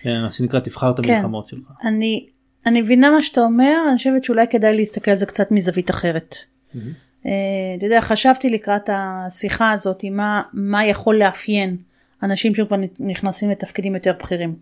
מה 0.04 0.30
שנקרא 0.30 0.60
תבחר 0.60 0.90
את 0.90 1.00
כן. 1.06 1.12
המלחמות 1.12 1.50
כן. 1.50 1.56
שלך. 1.56 1.66
אני, 1.84 2.26
אני 2.66 2.82
מבינה 2.82 3.10
מה 3.10 3.22
שאתה 3.22 3.40
אומר, 3.40 3.76
אני 3.88 3.96
חושבת 3.96 4.24
שאולי 4.24 4.46
כדאי 4.50 4.76
להסתכל 4.76 5.10
על 5.10 5.16
זה 5.16 5.26
קצת 5.26 5.50
מזווית 5.50 5.90
אחרת. 5.90 6.36
Mm-hmm. 6.36 6.78
אה, 7.26 7.32
אתה 7.78 7.86
יודע, 7.86 8.00
חשבתי 8.00 8.50
לקראת 8.50 8.90
השיחה 8.92 9.72
הזאת 9.72 10.04
מה, 10.10 10.42
מה 10.52 10.86
יכול 10.86 11.18
לאפיין 11.18 11.76
אנשים 12.22 12.54
שכבר 12.54 12.76
נכנסים 13.00 13.50
לתפקידים 13.50 13.94
יותר 13.94 14.12
בכירים. 14.18 14.54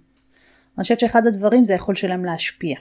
אני 0.79 0.83
חושבת 0.83 1.01
שאחד 1.01 1.27
הדברים 1.27 1.65
זה 1.65 1.73
היכול 1.73 1.95
שלהם 1.95 2.25
להשפיע 2.25 2.77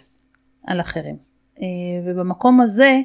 על 0.67 0.81
אחרים. 0.81 1.15
אה, 1.61 1.65
ובמקום 2.05 2.61
הזה 2.61 2.99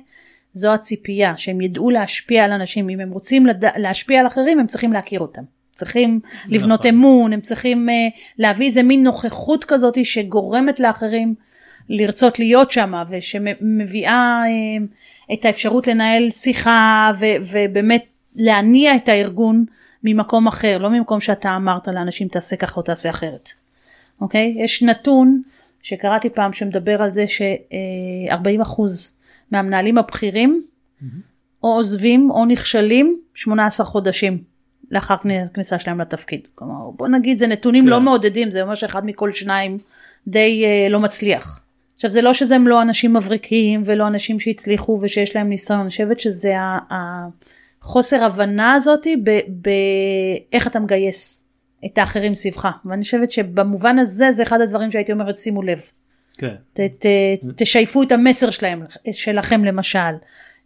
זו 0.52 0.74
הציפייה 0.74 1.36
שהם 1.36 1.60
ידעו 1.60 1.90
להשפיע 1.90 2.44
על 2.44 2.52
אנשים 2.52 2.88
אם 2.88 3.00
הם 3.00 3.10
רוצים 3.10 3.46
לד... 3.46 3.64
להשפיע 3.76 4.20
על 4.20 4.26
אחרים 4.26 4.58
הם 4.58 4.66
צריכים 4.66 4.92
להכיר 4.92 5.20
אותם. 5.20 5.42
צריכים 5.74 6.20
לבנות 6.48 6.80
נכון. 6.80 6.90
אמון 6.90 7.32
הם 7.32 7.40
צריכים 7.40 7.88
uh, 7.88 7.92
להביא 8.38 8.66
איזה 8.66 8.82
מין 8.82 9.02
נוכחות 9.02 9.64
כזאת 9.64 10.04
שגורמת 10.04 10.80
לאחרים 10.80 11.34
לרצות 11.88 12.38
להיות 12.38 12.70
שם 12.70 12.92
ושמביאה 13.10 14.42
uh, 14.46 14.82
את 15.32 15.44
האפשרות 15.44 15.86
לנהל 15.86 16.30
שיחה 16.30 17.10
ו- 17.20 17.52
ובאמת 17.52 18.04
להניע 18.34 18.96
את 18.96 19.08
הארגון 19.08 19.64
ממקום 20.04 20.46
אחר, 20.46 20.78
לא 20.78 20.90
ממקום 20.90 21.20
שאתה 21.20 21.56
אמרת 21.56 21.88
לאנשים 21.88 22.28
תעשה 22.28 22.56
ככה 22.56 22.76
או 22.76 22.82
תעשה 22.82 23.10
אחרת. 23.10 23.50
אוקיי? 24.20 24.54
יש 24.58 24.82
נתון 24.82 25.42
שקראתי 25.82 26.30
פעם 26.30 26.52
שמדבר 26.52 27.02
על 27.02 27.10
זה 27.10 27.24
ש-40% 27.28 28.82
מהמנהלים 29.50 29.98
הבכירים 29.98 30.62
mm-hmm. 30.62 31.06
או 31.62 31.68
עוזבים 31.74 32.30
או 32.30 32.44
נכשלים 32.44 33.20
18 33.34 33.86
חודשים 33.86 34.42
לאחר 34.90 35.14
כניסה 35.54 35.78
שלהם 35.78 36.00
לתפקיד. 36.00 36.48
כלומר 36.54 36.90
בוא 36.90 37.08
נגיד 37.08 37.38
זה 37.38 37.46
נתונים 37.46 37.88
לא 37.88 37.96
כן. 37.96 38.00
לא 38.00 38.04
מעודדים 38.04 38.50
זה 38.50 38.62
אומר 38.62 38.74
שאחד 38.74 39.06
מכל 39.06 39.32
שניים 39.32 39.78
די 40.26 40.64
uh, 40.64 40.92
לא 40.92 41.00
מצליח. 41.00 41.63
עכשיו 41.94 42.10
זה 42.10 42.22
לא 42.22 42.32
שזה 42.32 42.54
הם 42.54 42.68
לא 42.68 42.82
אנשים 42.82 43.16
מבריקים 43.16 43.82
ולא 43.84 44.06
אנשים 44.06 44.40
שהצליחו 44.40 44.98
ושיש 45.02 45.36
להם 45.36 45.48
ניסיון, 45.48 45.80
אני 45.80 45.88
חושבת 45.88 46.20
שזה 46.20 46.54
החוסר 46.90 48.24
הבנה 48.24 48.72
הזאתי 48.72 49.16
באיך 49.48 50.66
אתה 50.66 50.80
מגייס 50.80 51.48
את 51.86 51.98
האחרים 51.98 52.34
סביבך 52.34 52.68
ואני 52.84 53.02
חושבת 53.02 53.30
שבמובן 53.30 53.98
הזה 53.98 54.32
זה 54.32 54.42
אחד 54.42 54.60
הדברים 54.60 54.90
שהייתי 54.90 55.12
אומרת 55.12 55.38
שימו 55.38 55.62
לב. 55.62 55.80
כן. 56.38 56.54
ת, 56.72 56.80
ת, 56.80 57.06
תשייפו 57.56 58.02
את 58.02 58.12
המסר 58.12 58.50
שלהם, 58.50 58.82
שלכם 59.12 59.64
למשל. 59.64 59.98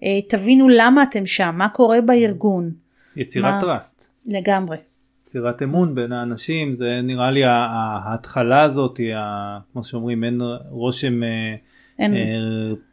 אה, 0.02 0.08
תבינו 0.28 0.68
למה 0.68 1.02
אתם 1.02 1.26
שם, 1.26 1.54
מה 1.58 1.68
קורה 1.68 2.00
בארגון. 2.00 2.70
יצירת 3.16 3.54
מה- 3.54 3.60
טראסט. 3.60 4.06
לגמרי. 4.26 4.76
יצירת 5.28 5.62
אמון 5.62 5.94
בין 5.94 6.12
האנשים 6.12 6.74
זה 6.74 7.00
נראה 7.02 7.30
לי 7.30 7.42
ההתחלה 7.44 8.62
הזאת 8.62 9.00
כמו 9.72 9.84
שאומרים 9.84 10.24
אין 10.24 10.40
רושם 10.70 11.22
אה, 11.22 11.28
אין, 11.98 12.14
אה, 12.14 12.20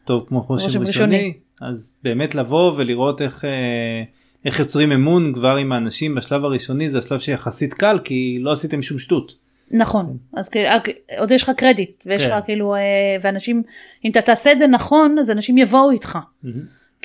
טוב 0.05 0.25
כמו 0.27 0.41
רושם, 0.41 0.65
רושם 0.65 0.79
ראשוני. 0.79 1.15
ראשוני. 1.15 1.33
אז 1.61 1.95
באמת 2.03 2.35
לבוא 2.35 2.73
ולראות 2.77 3.21
איך 3.21 3.45
אה, 3.45 4.03
איך 4.45 4.59
יוצרים 4.59 4.91
אמון 4.91 5.33
כבר 5.33 5.55
עם 5.55 5.71
האנשים 5.71 6.15
בשלב 6.15 6.45
הראשוני 6.45 6.89
זה 6.89 6.99
השלב 6.99 7.19
שיחסית 7.19 7.73
קל 7.73 7.99
כי 8.03 8.37
לא 8.41 8.51
עשיתם 8.51 8.81
שום 8.81 8.99
שטות. 8.99 9.35
נכון, 9.71 10.17
אז 10.33 10.51
אה, 10.55 10.77
עוד 11.19 11.31
יש 11.31 11.43
לך 11.43 11.51
קרדיט, 11.57 12.03
ויש 12.05 12.23
כן. 12.23 12.37
לך 12.37 12.45
כאילו, 12.45 12.75
אה, 12.75 12.81
ואנשים, 13.21 13.63
אם 14.05 14.11
אתה 14.11 14.21
תעשה 14.21 14.51
את 14.51 14.57
זה 14.57 14.67
נכון, 14.67 15.19
אז 15.19 15.31
אנשים 15.31 15.57
יבואו 15.57 15.91
איתך. 15.91 16.17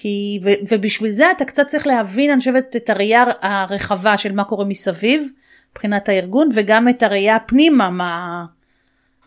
כי, 0.03 0.41
ו, 0.45 0.51
ובשביל 0.71 1.11
זה 1.11 1.31
אתה 1.31 1.45
קצת 1.45 1.67
צריך 1.67 1.87
להבין, 1.87 2.31
אני 2.31 2.39
חושבת, 2.39 2.77
את 2.77 2.91
הראייה 2.91 3.25
הרחבה 3.41 4.17
של 4.17 4.33
מה 4.33 4.45
קורה 4.45 4.65
מסביב, 4.65 5.29
מבחינת 5.73 6.09
הארגון, 6.09 6.49
וגם 6.55 6.89
את 6.89 7.03
הראייה 7.03 7.39
פנימה, 7.39 7.91
מה, 7.91 8.45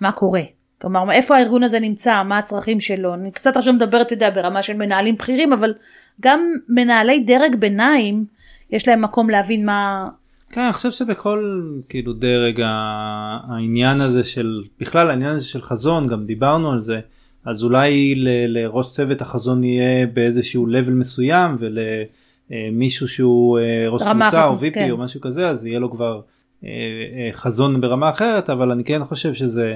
מה 0.01 0.11
קורה. 0.11 0.41
כלומר, 0.81 1.11
איפה 1.11 1.37
הארגון 1.37 1.63
הזה 1.63 1.79
נמצא, 1.79 2.23
מה 2.23 2.37
הצרכים 2.37 2.79
שלו. 2.79 3.13
אני 3.13 3.31
קצת 3.31 3.57
עכשיו 3.57 3.73
מדברת, 3.73 4.05
אתה 4.05 4.13
יודע, 4.13 4.29
ברמה 4.29 4.63
של 4.63 4.77
מנהלים 4.77 5.15
בכירים, 5.15 5.53
אבל 5.53 5.73
גם 6.21 6.53
מנהלי 6.69 7.23
דרג 7.23 7.55
ביניים, 7.55 8.25
יש 8.69 8.87
להם 8.87 9.01
מקום 9.01 9.29
להבין 9.29 9.65
מה... 9.65 10.09
כן, 10.49 10.61
אני 10.61 10.73
חושב 10.73 10.91
שבכל 10.91 11.61
כאילו 11.89 12.13
דרג 12.13 12.61
העניין 12.61 14.01
הזה 14.01 14.23
של 14.23 14.61
בכלל 14.79 15.09
העניין 15.09 15.31
הזה 15.31 15.45
של 15.45 15.61
חזון 15.61 16.07
גם 16.07 16.25
דיברנו 16.25 16.71
על 16.71 16.79
זה 16.79 16.99
אז 17.45 17.63
אולי 17.63 18.15
ל- 18.15 18.57
לראש 18.57 18.91
צוות 18.91 19.21
החזון 19.21 19.63
יהיה 19.63 20.07
באיזשהו 20.07 20.67
level 20.67 20.91
מסוים 20.91 21.57
ולמישהו 21.59 23.07
שהוא 23.07 23.59
אה, 23.59 23.85
ראש 23.89 24.01
קבוצה 24.01 24.45
או 24.45 24.53
VP 24.59 24.73
כן. 24.73 24.91
או 24.91 24.97
משהו 24.97 25.21
כזה 25.21 25.49
אז 25.49 25.65
יהיה 25.65 25.79
לו 25.79 25.91
כבר 25.91 26.21
אה, 26.63 26.69
אה, 26.69 27.29
חזון 27.33 27.81
ברמה 27.81 28.09
אחרת 28.09 28.49
אבל 28.49 28.71
אני 28.71 28.83
כן 28.83 29.05
חושב 29.05 29.33
שזה 29.33 29.75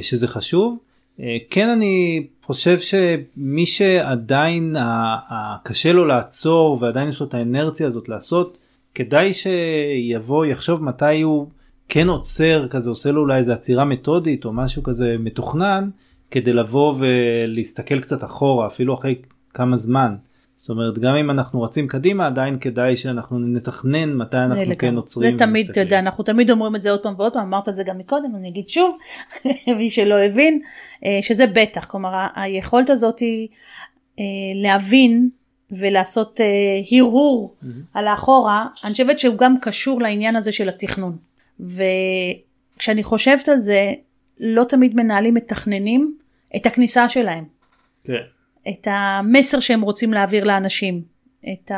שזה 0.00 0.26
חשוב. 0.26 0.78
כן 1.50 1.68
אני 1.68 2.26
חושב 2.44 2.78
שמי 2.78 3.66
שעדיין 3.66 4.76
קשה 5.64 5.92
לו 5.92 6.06
לעצור 6.06 6.78
ועדיין 6.80 7.08
יש 7.08 7.20
לו 7.20 7.26
את 7.26 7.34
האנרציה 7.34 7.86
הזאת 7.86 8.08
לעשות 8.08 8.58
כדאי 8.94 9.32
שיבוא 9.34 10.46
יחשוב 10.46 10.82
מתי 10.84 11.20
הוא 11.22 11.46
כן 11.88 12.08
עוצר 12.08 12.66
כזה 12.70 12.90
עושה 12.90 13.12
לו 13.12 13.20
אולי 13.20 13.38
איזה 13.38 13.52
עצירה 13.52 13.84
מתודית 13.84 14.44
או 14.44 14.52
משהו 14.52 14.82
כזה 14.82 15.16
מתוכנן 15.18 15.90
כדי 16.30 16.52
לבוא 16.52 16.94
ולהסתכל 16.98 18.00
קצת 18.00 18.24
אחורה 18.24 18.66
אפילו 18.66 18.94
אחרי 18.94 19.14
כמה 19.54 19.76
זמן. 19.76 20.14
זאת 20.60 20.68
אומרת 20.68 20.98
גם 20.98 21.14
אם 21.14 21.30
אנחנו 21.30 21.62
רצים 21.62 21.88
קדימה 21.88 22.26
עדיין 22.26 22.58
כדאי 22.58 22.96
שאנחנו 22.96 23.38
נתכנן 23.38 24.14
מתי 24.14 24.36
אנחנו 24.36 24.54
לגמרי. 24.60 24.76
כן 24.76 24.96
עוצרים. 24.96 25.32
זה 25.32 25.44
תמיד, 25.44 25.70
אתה. 25.70 25.80
יודע, 25.80 25.98
אנחנו 25.98 26.24
תמיד 26.24 26.50
אומרים 26.50 26.76
את 26.76 26.82
זה 26.82 26.90
עוד 26.90 27.02
פעם 27.02 27.14
ועוד 27.18 27.32
פעם, 27.32 27.46
אמרת 27.46 27.68
את 27.68 27.76
זה 27.76 27.82
גם 27.86 27.98
מקודם, 27.98 28.36
אני 28.36 28.48
אגיד 28.48 28.68
שוב, 28.68 28.98
מי 29.78 29.90
שלא 29.90 30.18
הבין, 30.18 30.60
אה, 31.04 31.18
שזה 31.22 31.46
בטח, 31.46 31.84
כלומר 31.84 32.26
היכולת 32.34 32.90
הזאת 32.90 33.18
היא 33.18 33.48
אה, 34.18 34.24
להבין 34.54 35.28
ולעשות 35.70 36.40
אה, 36.40 36.46
הרהור 36.98 37.56
על 37.94 38.08
האחורה, 38.08 38.66
אני 38.84 38.92
חושבת 38.92 39.18
שהוא 39.18 39.36
גם 39.36 39.54
קשור 39.62 40.00
לעניין 40.00 40.36
הזה 40.36 40.52
של 40.52 40.68
התכנון. 40.68 41.16
וכשאני 41.60 43.02
חושבת 43.02 43.48
על 43.48 43.60
זה, 43.60 43.92
לא 44.40 44.64
תמיד 44.64 44.96
מנהלים 44.96 45.34
מתכננים 45.34 46.14
את 46.56 46.66
הכניסה 46.66 47.08
שלהם. 47.08 47.44
כן. 48.04 48.22
את 48.68 48.86
המסר 48.90 49.60
שהם 49.60 49.80
רוצים 49.80 50.12
להעביר 50.12 50.44
לאנשים, 50.44 51.02
את 51.52 51.70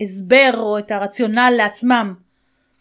ההסבר 0.00 0.52
או 0.54 0.78
את 0.78 0.90
הרציונל 0.90 1.52
לעצמם. 1.56 2.14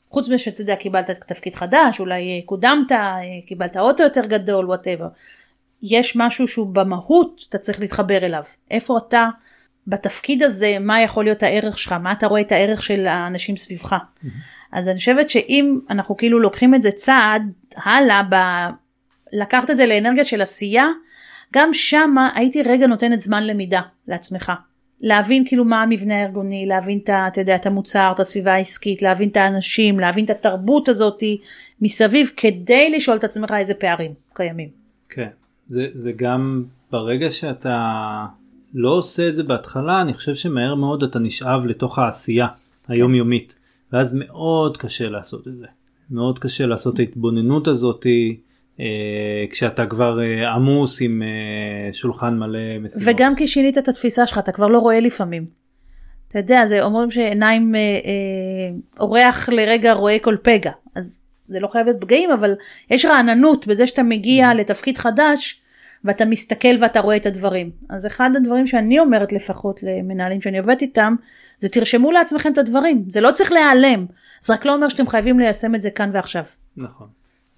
חוץ 0.09 0.27
מזה 0.27 0.37
שאתה 0.37 0.61
יודע, 0.61 0.75
קיבלת 0.75 1.09
תפקיד 1.09 1.55
חדש, 1.55 1.99
אולי 1.99 2.21
אה, 2.21 2.45
קודמת, 2.45 2.91
אה, 2.91 3.19
קיבלת 3.47 3.77
אוטו 3.77 4.03
יותר 4.03 4.25
גדול, 4.25 4.65
וואטאבר. 4.65 5.07
יש 5.83 6.15
משהו 6.15 6.47
שהוא 6.47 6.67
במהות, 6.75 7.45
אתה 7.49 7.57
צריך 7.57 7.79
להתחבר 7.79 8.25
אליו. 8.25 8.43
איפה 8.71 8.97
אתה 8.97 9.29
בתפקיד 9.87 10.43
הזה, 10.43 10.77
מה 10.79 11.01
יכול 11.01 11.23
להיות 11.23 11.43
הערך 11.43 11.77
שלך, 11.77 11.91
מה 11.91 12.11
אתה 12.11 12.27
רואה 12.27 12.41
את 12.41 12.51
הערך 12.51 12.83
של 12.83 13.07
האנשים 13.07 13.57
סביבך. 13.57 13.95
אז 14.71 14.89
אני 14.89 14.97
חושבת 14.97 15.29
שאם 15.29 15.79
אנחנו 15.89 16.17
כאילו 16.17 16.39
לוקחים 16.39 16.75
את 16.75 16.83
זה 16.83 16.91
צעד 16.91 17.41
הלאה. 17.75 18.69
לקחת 19.35 19.69
את 19.69 19.77
זה 19.77 19.85
לאנרגיה 19.85 20.25
של 20.25 20.41
עשייה, 20.41 20.85
גם 21.53 21.73
שמה 21.73 22.29
הייתי 22.35 22.63
רגע 22.63 22.87
נותנת 22.87 23.21
זמן 23.21 23.47
למידה 23.47 23.81
לעצמך. 24.07 24.51
להבין 25.01 25.43
כאילו 25.45 25.65
מה 25.65 25.81
המבנה 25.81 26.21
הארגוני, 26.21 26.65
להבין 26.65 26.99
את, 27.03 27.09
אתה 27.09 27.41
יודע, 27.41 27.55
את 27.55 27.65
המוצר, 27.65 28.11
את 28.15 28.19
הסביבה 28.19 28.53
העסקית, 28.53 29.01
להבין 29.01 29.29
את 29.29 29.37
האנשים, 29.37 29.99
להבין 29.99 30.25
את 30.25 30.29
התרבות 30.29 30.89
הזאת 30.89 31.23
מסביב, 31.81 32.31
כדי 32.37 32.89
לשאול 32.95 33.17
את 33.17 33.23
עצמך 33.23 33.51
איזה 33.57 33.73
פערים 33.73 34.13
קיימים. 34.33 34.69
כן, 35.09 35.29
זה, 35.69 35.87
זה 35.93 36.11
גם 36.11 36.63
ברגע 36.91 37.31
שאתה 37.31 38.25
לא 38.73 38.89
עושה 38.89 39.27
את 39.27 39.35
זה 39.35 39.43
בהתחלה, 39.43 40.01
אני 40.01 40.13
חושב 40.13 40.35
שמהר 40.35 40.75
מאוד 40.75 41.03
אתה 41.03 41.19
נשאב 41.19 41.65
לתוך 41.65 41.99
העשייה 41.99 42.47
היומיומית, 42.87 43.55
ואז 43.93 44.15
מאוד 44.15 44.77
קשה 44.77 45.09
לעשות 45.09 45.47
את 45.47 45.57
זה. 45.57 45.65
מאוד 46.11 46.39
קשה 46.39 46.65
לעשות 46.65 46.93
את 46.93 46.99
ההתבוננות 46.99 47.67
הזאת 47.67 48.05
אה, 48.05 48.11
כשאתה 49.49 49.85
כבר 49.85 50.23
אה, 50.23 50.53
עמוס 50.53 51.01
עם 51.01 51.21
אה, 51.23 51.93
שולחן 51.93 52.39
מלא 52.39 52.59
משימות. 52.79 53.07
וגם 53.07 53.35
כי 53.35 53.47
שינית 53.47 53.77
את 53.77 53.87
התפיסה 53.87 54.27
שלך, 54.27 54.37
אתה 54.37 54.51
כבר 54.51 54.67
לא 54.67 54.79
רואה 54.79 54.99
לפעמים. 54.99 55.45
אתה 56.27 56.39
יודע, 56.39 56.67
זה 56.67 56.83
אומרים 56.83 57.11
שעיניים, 57.11 57.75
אה, 57.75 57.79
אה, 57.79 58.75
אורח 58.99 59.49
לרגע 59.49 59.93
רואה 59.93 60.17
כל 60.21 60.35
פגע. 60.41 60.71
אז 60.95 61.21
זה 61.47 61.59
לא 61.59 61.67
חייב 61.67 61.85
להיות 61.85 62.01
פגעים, 62.01 62.31
אבל 62.31 62.55
יש 62.89 63.05
רעננות 63.05 63.67
בזה 63.67 63.87
שאתה 63.87 64.03
מגיע 64.03 64.53
לתפקיד 64.53 64.97
חדש, 64.97 65.61
ואתה 66.03 66.25
מסתכל 66.25 66.75
ואתה 66.81 66.99
רואה 66.99 67.15
את 67.15 67.25
הדברים. 67.25 67.71
אז 67.89 68.07
אחד 68.07 68.29
הדברים 68.35 68.67
שאני 68.67 68.99
אומרת 68.99 69.33
לפחות 69.33 69.83
למנהלים 69.83 70.41
שאני 70.41 70.59
עובדת 70.59 70.81
איתם, 70.81 71.15
זה 71.59 71.69
תרשמו 71.69 72.11
לעצמכם 72.11 72.51
את 72.51 72.57
הדברים. 72.57 73.03
זה 73.07 73.21
לא 73.21 73.31
צריך 73.31 73.51
להיעלם. 73.51 74.05
זה 74.41 74.53
רק 74.53 74.65
לא 74.65 74.73
אומר 74.73 74.89
שאתם 74.89 75.07
חייבים 75.07 75.39
ליישם 75.39 75.75
את 75.75 75.81
זה 75.81 75.89
כאן 75.89 76.09
ועכשיו. 76.13 76.43
נכון. 76.77 77.07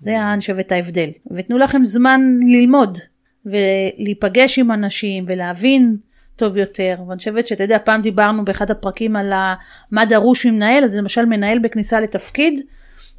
זה 0.02 0.34
אני 0.34 0.40
חושבת 0.40 0.72
ההבדל. 0.72 1.10
ותנו 1.32 1.58
לכם 1.58 1.86
זמן 1.86 2.22
ללמוד 2.48 2.98
ולהיפגש 3.46 4.60
עם 4.60 4.72
אנשים 4.72 5.26
ולהבין 5.28 5.98
טוב 6.36 6.58
יותר. 6.58 6.96
ואני 7.08 7.18
חושבת 7.18 7.48
שאתה 7.48 7.64
יודע, 7.64 7.78
פעם 7.86 8.02
דיברנו 8.02 8.46
באחד 8.46 8.72
הפרקים 8.72 9.16
על 9.16 9.34
מה 9.92 10.06
דרוש 10.06 10.46
ממנהל, 10.46 10.84
אז 10.84 10.96
למשל 10.96 11.26
מנהל 11.26 11.60
בכניסה 11.60 12.00
לתפקיד, 12.00 12.62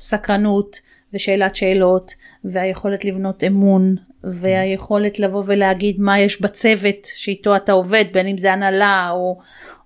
סקרנות 0.01 0.77
ושאלת 1.15 1.55
שאלות, 1.55 2.15
והיכולת 2.45 3.05
לבנות 3.05 3.45
אמון, 3.45 3.97
והיכולת 4.25 5.19
לבוא 5.19 5.43
ולהגיד 5.47 6.01
מה 6.01 6.21
יש 6.21 6.43
בצוות 6.43 7.05
שאיתו 7.05 7.57
אתה 7.57 7.73
עובד, 7.73 8.05
בין 8.13 8.27
אם 8.27 8.39
זה 8.39 8.53
הנהלה 8.53 9.11
או, 9.11 9.39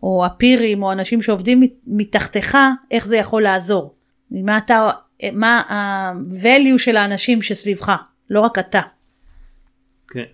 או 0.02 0.26
הפירים 0.26 0.82
או 0.82 0.92
אנשים 0.92 1.22
שעובדים 1.22 1.60
מת- 1.60 1.70
מתחתיך, 1.86 2.56
איך 2.90 3.06
זה 3.06 3.16
יכול 3.16 3.42
לעזור. 3.42 3.94
מה 4.30 4.58
אתה, 4.58 4.90
מה 5.32 5.60
ה-value 5.60 6.78
של 6.78 6.96
האנשים 6.96 7.42
שסביבך, 7.42 7.96
לא 8.30 8.40
רק 8.40 8.58
אתה. 8.58 8.80
כן. 10.08 10.24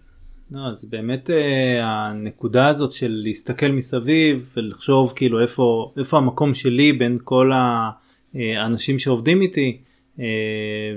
לא, 0.50 0.60
אז 0.70 0.90
באמת 0.90 1.30
אה, 1.30 1.84
הנקודה 1.84 2.66
הזאת 2.66 2.92
של 2.92 3.20
להסתכל 3.24 3.68
מסביב 3.68 4.48
ולחשוב 4.56 5.12
כאילו 5.16 5.40
איפה 5.40 5.92
איפה 5.98 6.16
המקום 6.18 6.54
שלי 6.54 6.92
בין 6.92 7.18
כל 7.24 7.52
אה, 7.52 7.90
האנשים 8.34 8.98
שעובדים 8.98 9.40
איתי. 9.40 9.78
אה, 10.20 10.24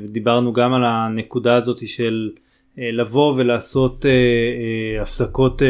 דיברנו 0.08 0.54
גם 0.54 0.74
על 0.74 0.86
הנקודה 0.86 1.56
הזאת 1.56 1.88
של 1.88 2.30
לבוא 2.78 3.34
ולעשות 3.38 4.06
אה, 4.06 4.12
אה, 4.12 5.02
הפסקות, 5.02 5.62
אה, 5.62 5.68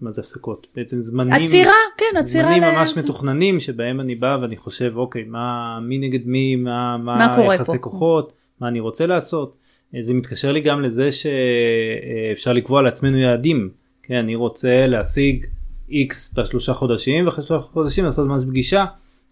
מה 0.00 0.12
זה 0.12 0.20
הפסקות? 0.20 0.66
בעצם 0.76 1.00
זמנים. 1.00 1.32
עצירה, 1.32 1.72
כן, 1.98 2.16
עצירה. 2.18 2.44
זמנים 2.44 2.62
ל- 2.62 2.70
ממש 2.78 2.98
מתוכננים 2.98 3.60
שבהם 3.60 4.00
אני 4.00 4.14
בא 4.14 4.38
ואני 4.42 4.56
חושב 4.56 4.92
אוקיי 4.96 5.24
מה 5.24 5.78
מי 5.82 5.98
נגד 5.98 6.26
מי 6.26 6.56
מה 6.56 6.96
מה, 6.96 7.16
מה 7.16 7.32
קורה 7.36 7.54
יחסי 7.54 7.72
פה? 7.72 7.78
כוחות 7.78 8.32
מה 8.60 8.68
אני 8.68 8.80
רוצה 8.80 9.06
לעשות 9.06 9.56
אה, 9.94 10.02
זה 10.02 10.14
מתקשר 10.14 10.52
לי 10.52 10.60
גם 10.60 10.82
לזה 10.82 11.08
שאפשר 11.12 12.52
לקבוע 12.52 12.82
לעצמנו 12.82 13.18
יעדים 13.18 13.70
כן 14.02 14.14
אני 14.14 14.34
רוצה 14.34 14.86
להשיג 14.86 15.46
x 15.90 16.12
בשלושה 16.36 16.74
חודשים 16.74 17.24
ואחרי 17.26 17.44
שלושה 17.44 17.64
חודשים 17.64 18.04
לעשות 18.04 18.26
ממש 18.28 18.44
פגישה 18.44 18.84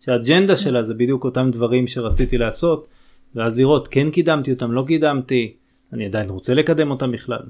שהאג'נדה 0.04 0.56
שלה 0.56 0.82
זה 0.82 0.94
בדיוק 0.94 1.24
אותם 1.24 1.50
דברים 1.50 1.86
שרציתי 1.86 2.38
לעשות 2.38 2.88
ואז 3.34 3.58
לראות 3.58 3.88
כן 3.88 4.10
קידמתי 4.10 4.52
אותם 4.52 4.72
לא 4.72 4.84
קידמתי 4.86 5.52
אני 5.92 6.06
עדיין 6.06 6.30
רוצה 6.30 6.54
לקדם 6.54 6.90
אותם 6.90 7.12
בכלל 7.12 7.42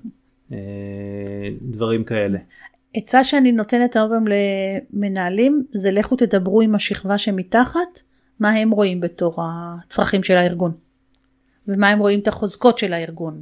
אה, 0.53 0.59
דברים 1.63 2.05
כאלה. 2.05 2.39
עצה 2.95 3.25
שאני 3.25 3.53
נותנת 3.53 3.97
הרבה 3.97 4.15
פעמים 4.15 4.33
למנהלים, 4.93 5.65
זה 5.73 5.91
לכו 5.91 6.17
תדברו 6.17 6.61
עם 6.61 6.75
השכבה 6.75 7.19
שמתחת, 7.19 8.01
מה 8.41 8.51
הם 8.51 8.71
רואים 8.71 9.01
בתור 9.01 9.35
הצרכים 9.39 10.23
של 10.23 10.37
הארגון. 10.37 10.73
ומה 11.69 11.89
הם 11.89 11.99
רואים 11.99 12.21
את 12.21 12.29
החוזקות 12.29 12.79
של 12.79 12.93
הארגון. 12.93 13.41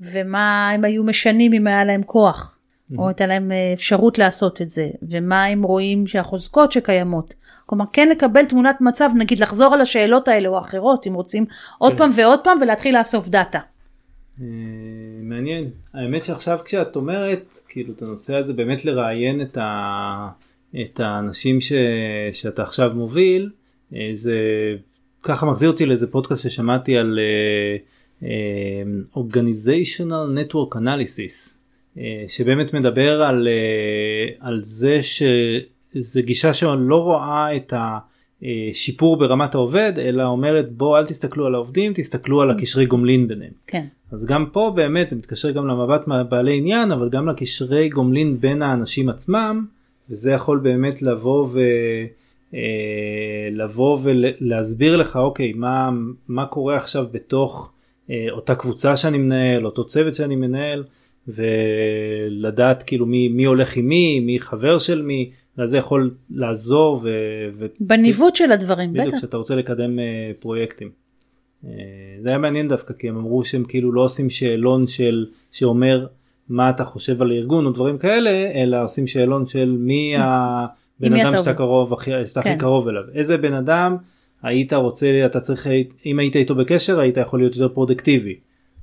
ומה 0.00 0.70
הם 0.70 0.84
היו 0.84 1.04
משנים 1.04 1.52
אם 1.52 1.66
היה 1.66 1.84
להם 1.84 2.02
כוח. 2.02 2.58
או 2.98 3.08
הייתה 3.08 3.26
להם 3.26 3.52
אפשרות 3.74 4.18
לעשות 4.18 4.62
את 4.62 4.70
זה, 4.70 4.88
ומה 5.02 5.44
הם 5.44 5.62
רואים 5.62 6.06
שהחוזקות 6.06 6.72
שקיימות. 6.72 7.34
כלומר, 7.66 7.84
כן 7.92 8.08
לקבל 8.08 8.44
תמונת 8.44 8.80
מצב, 8.80 9.10
נגיד 9.16 9.38
לחזור 9.38 9.74
על 9.74 9.80
השאלות 9.80 10.28
האלה 10.28 10.48
או 10.48 10.58
אחרות, 10.58 11.06
אם 11.06 11.14
רוצים 11.14 11.46
עוד 11.78 11.92
כן. 11.92 11.98
פעם 11.98 12.10
ועוד 12.14 12.40
פעם 12.44 12.58
ולהתחיל 12.60 12.98
לאסוף 12.98 13.28
דאטה. 13.28 13.58
אה, 14.40 14.46
מעניין. 15.22 15.70
האמת 15.94 16.24
שעכשיו 16.24 16.58
כשאת 16.64 16.96
אומרת, 16.96 17.54
כאילו 17.68 17.92
את 17.92 18.02
הנושא 18.02 18.36
הזה 18.36 18.52
באמת 18.52 18.84
לראיין 18.84 19.42
את, 19.42 19.56
ה... 19.56 20.28
את 20.80 21.00
האנשים 21.00 21.60
ש... 21.60 21.72
שאתה 22.32 22.62
עכשיו 22.62 22.90
מוביל, 22.94 23.50
אה, 23.94 24.10
זה 24.12 24.38
ככה 25.22 25.46
מחזיר 25.46 25.70
אותי 25.70 25.86
לאיזה 25.86 26.10
פודקאסט 26.10 26.42
ששמעתי 26.42 26.96
על 26.96 27.18
אה, 27.18 27.76
אה, 28.22 28.82
Organizational 29.14 30.38
Network 30.38 30.76
Analysis, 30.76 31.56
אה, 31.98 32.24
שבאמת 32.28 32.74
מדבר 32.74 33.22
על, 33.22 33.48
אה, 33.48 34.46
על 34.48 34.62
זה 34.62 35.02
שזה 35.02 36.22
גישה 36.22 36.54
שלא 36.54 37.02
רואה 37.02 37.56
את 37.56 37.72
השיפור 38.42 39.16
ברמת 39.16 39.54
העובד, 39.54 39.92
אלא 39.98 40.22
אומרת 40.22 40.72
בוא 40.72 40.98
אל 40.98 41.06
תסתכלו 41.06 41.46
על 41.46 41.54
העובדים, 41.54 41.92
תסתכלו 41.94 42.42
על 42.42 42.50
הקשרי 42.50 42.86
גומלין 42.86 43.28
ביניהם. 43.28 43.52
כן. 43.66 43.84
אז 44.12 44.26
גם 44.26 44.46
פה 44.52 44.72
באמת 44.74 45.08
זה 45.08 45.16
מתקשר 45.16 45.50
גם 45.50 45.66
למבט 45.66 46.08
בעלי 46.28 46.56
עניין 46.56 46.92
אבל 46.92 47.08
גם 47.08 47.28
לקשרי 47.28 47.88
גומלין 47.88 48.40
בין 48.40 48.62
האנשים 48.62 49.08
עצמם 49.08 49.66
וזה 50.10 50.32
יכול 50.32 50.58
באמת 50.58 51.02
לבוא 51.02 51.46
ו... 51.52 51.60
אה, 52.54 53.48
לבוא 53.52 53.98
ולהסביר 54.02 54.96
לך 54.96 55.16
אוקיי 55.16 55.52
מה 55.52 55.90
מה 56.28 56.46
קורה 56.46 56.76
עכשיו 56.76 57.06
בתוך 57.12 57.72
אה, 58.10 58.26
אותה 58.30 58.54
קבוצה 58.54 58.96
שאני 58.96 59.18
מנהל 59.18 59.66
אותו 59.66 59.84
צוות 59.84 60.14
שאני 60.14 60.36
מנהל 60.36 60.84
ולדעת 61.28 62.82
כאילו 62.82 63.06
מי 63.06 63.28
מי 63.28 63.44
הולך 63.44 63.76
עם 63.76 63.88
מי 63.88 64.20
מי 64.20 64.40
חבר 64.40 64.78
של 64.78 65.02
מי 65.02 65.30
ואז 65.58 65.70
זה 65.70 65.78
יכול 65.78 66.14
לעזור 66.30 67.00
ו... 67.02 67.08
ו... 67.58 67.66
בניווט 67.80 68.36
של 68.36 68.52
הדברים, 68.52 68.92
בדיוק 68.92 69.08
בטח. 69.08 69.18
כשאתה 69.18 69.36
רוצה 69.36 69.54
לקדם 69.54 69.98
אה, 69.98 70.04
פרויקטים. 70.38 70.90
אה, 71.64 71.70
זה 72.22 72.28
היה 72.28 72.38
מעניין 72.38 72.68
דווקא 72.68 72.94
כי 72.94 73.08
הם 73.08 73.16
אמרו 73.16 73.44
שהם 73.44 73.64
כאילו 73.64 73.92
לא 73.92 74.00
עושים 74.00 74.30
שאלון 74.30 74.86
של 74.86 75.26
שאומר 75.52 76.06
מה 76.48 76.70
אתה 76.70 76.84
חושב 76.84 77.22
על 77.22 77.30
הארגון 77.30 77.66
או 77.66 77.70
דברים 77.70 77.98
כאלה 77.98 78.30
אלא 78.54 78.82
עושים 78.82 79.06
שאלון 79.06 79.46
של 79.46 79.76
מי 79.78 80.14
הבן 80.16 81.12
אדם 81.12 81.28
אתה 81.28 81.38
שאתה. 81.38 81.54
קרוב 81.54 81.92
הכי 81.92 82.10
שאתה 82.26 82.40
הכי 82.40 82.48
כן. 82.48 82.58
קרוב 82.58 82.88
אליו 82.88 83.02
איזה 83.14 83.36
בן 83.36 83.52
אדם 83.52 83.96
היית 84.42 84.72
רוצה 84.72 85.22
אתה 85.26 85.40
צריך 85.40 85.66
אם 86.06 86.18
היית 86.18 86.36
איתו 86.36 86.54
בקשר 86.54 87.00
היית 87.00 87.16
יכול 87.16 87.38
להיות 87.40 87.54
יותר 87.54 87.74
פרודקטיבי. 87.74 88.36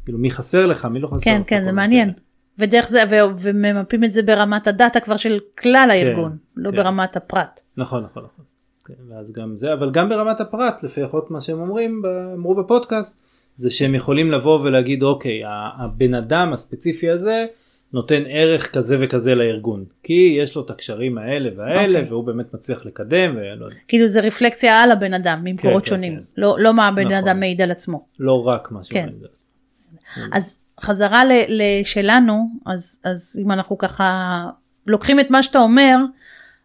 כאילו 0.06 0.20
מי 0.20 0.32
חסר 0.32 0.68
לך 0.68 0.86
מי 0.86 1.00
לא 1.00 1.08
חסר 1.08 1.32
כן, 1.32 1.40
לך, 1.42 1.50
כן, 1.50 1.60
כל 1.60 1.66
זה 1.66 1.72
מעניין. 1.72 2.12
כאלה. 2.12 2.26
ודרך 2.60 2.88
זה, 2.88 3.04
ו- 3.10 3.38
וממפים 3.42 4.04
את 4.04 4.12
זה 4.12 4.24
ברמת 4.24 4.68
הדאטה 4.68 5.00
כבר 5.00 5.18
של 5.18 5.40
כלל 5.58 5.88
הארגון, 5.92 6.38
לא 6.56 6.72
כן. 6.72 6.78
ברמת 6.78 7.16
הפרט. 7.16 7.60
נכון 7.78 8.04
נכון 8.04 8.24
נכון. 8.24 8.46
כן, 8.86 8.94
ואז 9.10 9.32
גם 9.32 9.58
זה 9.58 9.74
אבל 9.74 9.92
גם 9.92 10.10
ברמת 10.10 10.42
הפרט 10.42 10.84
לפחות 10.84 11.32
מה 11.32 11.42
שהם 11.42 11.60
אומרים 11.60 12.02
אמרו 12.34 12.56
בפודקאסט 12.56 13.22
זה 13.58 13.72
שהם 13.72 13.96
יכולים 13.96 14.32
לבוא 14.32 14.60
ולהגיד 14.60 15.04
אוקיי 15.04 15.42
הבן 15.78 16.14
אדם 16.14 16.54
הספציפי 16.54 17.10
הזה 17.10 17.46
נותן 17.94 18.24
ערך 18.30 18.72
כזה 18.72 18.98
וכזה 19.00 19.36
לארגון 19.36 19.86
כי 20.04 20.38
יש 20.40 20.56
לו 20.56 20.62
את 20.66 20.70
הקשרים 20.70 21.18
האלה 21.18 21.50
והאלה 21.58 22.00
אוקיי. 22.00 22.10
והוא 22.10 22.24
באמת 22.24 22.54
מצליח 22.54 22.86
לקדם 22.86 23.36
ולא 23.38 23.68
כאילו 23.88 24.08
זה 24.08 24.22
רפלקציה 24.22 24.84
על 24.84 24.92
הבן 24.92 25.14
אדם 25.14 25.40
ממקורות 25.44 25.84
כן, 25.84 25.90
שונים, 25.90 26.16
כן. 26.18 26.24
לא, 26.38 26.56
לא 26.60 26.74
מה 26.74 26.88
הבן 26.88 27.02
נכון. 27.02 27.14
אדם 27.14 27.40
מעיד 27.40 27.62
על 27.62 27.72
עצמו. 27.72 28.06
לא 28.20 28.48
רק 28.48 28.72
מה 28.72 28.80
כן. 28.90 29.10
שאומרים. 29.10 30.32
אז 30.34 30.65
חזרה 30.82 31.22
לשלנו, 31.48 32.50
אז, 32.66 33.02
אז 33.04 33.40
אם 33.44 33.52
אנחנו 33.52 33.78
ככה 33.78 34.46
לוקחים 34.88 35.20
את 35.20 35.30
מה 35.30 35.44
שאתה 35.44 35.60
אומר, 35.60 35.98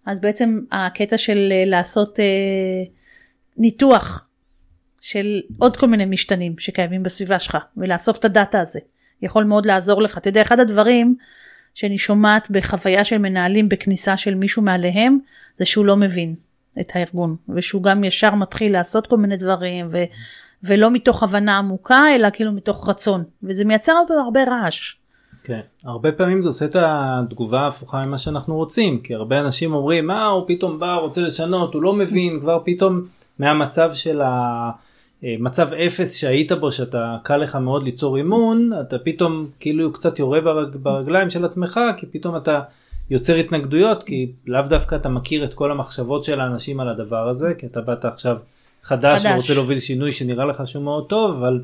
אז 0.06 0.20
בעצם 0.20 0.60
הקטע 0.72 1.18
של 1.18 1.48
אה, 1.52 1.64
לעשות 1.66 2.20
אה, 2.20 2.24
ניתוח 3.56 4.28
של 5.00 5.40
עוד 5.58 5.76
כל 5.76 5.86
מיני 5.86 6.04
משתנים 6.04 6.58
שקיימים 6.58 7.02
בסביבה 7.02 7.38
שלך, 7.38 7.58
ולאסוף 7.76 8.18
את 8.18 8.24
הדאטה 8.24 8.60
הזה, 8.60 8.80
יכול 9.22 9.44
מאוד 9.44 9.66
לעזור 9.66 10.02
לך. 10.02 10.18
אתה 10.18 10.28
יודע, 10.28 10.42
אחד 10.42 10.60
הדברים 10.60 11.16
שאני 11.74 11.98
שומעת 11.98 12.50
בחוויה 12.50 13.04
של 13.04 13.18
מנהלים 13.18 13.68
בכניסה 13.68 14.16
של 14.16 14.34
מישהו 14.34 14.62
מעליהם, 14.62 15.18
זה 15.58 15.64
שהוא 15.64 15.86
לא 15.86 15.96
מבין 15.96 16.34
את 16.80 16.92
הארגון, 16.94 17.36
ושהוא 17.48 17.82
גם 17.82 18.04
ישר 18.04 18.34
מתחיל 18.34 18.72
לעשות 18.72 19.06
כל 19.06 19.16
מיני 19.16 19.36
דברים, 19.36 19.88
ו... 19.92 19.96
ולא 20.64 20.90
מתוך 20.90 21.22
הבנה 21.22 21.58
עמוקה, 21.58 22.14
אלא 22.14 22.28
כאילו 22.32 22.52
מתוך 22.52 22.88
רצון, 22.88 23.24
וזה 23.42 23.64
מייצר 23.64 23.92
הרבה, 24.26 24.40
רעש. 24.44 24.94
כן, 25.44 25.60
הרבה 25.84 26.12
פעמים 26.12 26.42
זה 26.42 26.48
עושה 26.48 26.64
את 26.64 26.76
התגובה 26.78 27.60
ההפוכה 27.60 28.06
ממה 28.06 28.18
שאנחנו 28.18 28.56
רוצים, 28.56 29.00
כי 29.00 29.14
הרבה 29.14 29.40
אנשים 29.40 29.74
אומרים 29.74 30.06
מה 30.06 30.26
הוא 30.26 30.44
פתאום 30.48 30.78
בא 30.78 30.94
רוצה 30.94 31.20
לשנות, 31.20 31.74
הוא 31.74 31.82
לא 31.82 31.92
מבין, 31.92 32.40
כבר 32.40 32.58
פתאום 32.64 33.00
מהמצב 33.38 33.94
של 33.94 34.22
המצב 35.22 35.72
אפס 35.72 36.14
שהיית 36.14 36.52
בו, 36.52 36.72
שאתה 36.72 37.16
קל 37.22 37.36
לך 37.36 37.56
מאוד 37.56 37.82
ליצור 37.82 38.16
אימון, 38.16 38.70
אתה 38.80 38.98
פתאום 38.98 39.46
כאילו 39.60 39.92
קצת 39.92 40.18
יורה 40.18 40.40
ברג, 40.40 40.76
ברגליים 40.76 41.30
של 41.30 41.44
עצמך, 41.44 41.80
כי 41.96 42.06
פתאום 42.06 42.36
אתה 42.36 42.60
יוצר 43.10 43.34
התנגדויות, 43.34 44.02
כי 44.02 44.32
לאו 44.46 44.62
דווקא 44.62 44.94
אתה 44.94 45.08
מכיר 45.08 45.44
את 45.44 45.54
כל 45.54 45.70
המחשבות 45.70 46.24
של 46.24 46.40
האנשים 46.40 46.80
על 46.80 46.88
הדבר 46.88 47.28
הזה, 47.28 47.54
כי 47.58 47.66
אתה 47.66 47.80
באת 47.80 48.04
עכשיו 48.04 48.36
חדש, 48.82 49.20
חדש. 49.20 49.32
ורוצה 49.32 49.54
להוביל 49.54 49.80
שינוי 49.80 50.12
שנראה 50.12 50.44
לך 50.44 50.62
שהוא 50.66 50.82
מאוד 50.82 51.08
טוב, 51.08 51.36
אבל 51.36 51.60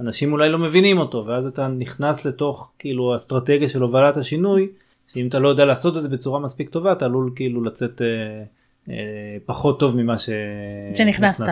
אנשים 0.00 0.32
אולי 0.32 0.48
לא 0.48 0.58
מבינים 0.58 0.98
אותו 0.98 1.26
ואז 1.26 1.46
אתה 1.46 1.68
נכנס 1.68 2.26
לתוך 2.26 2.72
כאילו 2.78 3.16
אסטרטגיה 3.16 3.68
של 3.68 3.82
הובלת 3.82 4.16
השינוי 4.16 4.68
שאם 5.12 5.28
אתה 5.28 5.38
לא 5.38 5.48
יודע 5.48 5.64
לעשות 5.64 5.96
את 5.96 6.02
זה 6.02 6.08
בצורה 6.08 6.40
מספיק 6.40 6.68
טובה 6.68 6.92
אתה 6.92 7.04
עלול 7.04 7.32
כאילו 7.36 7.64
לצאת 7.64 8.02
אה, 8.02 8.06
אה, 8.88 9.36
פחות 9.46 9.80
טוב 9.80 9.96
ממה 9.96 10.18
ש... 10.18 10.30
שנכנסת. 10.94 11.46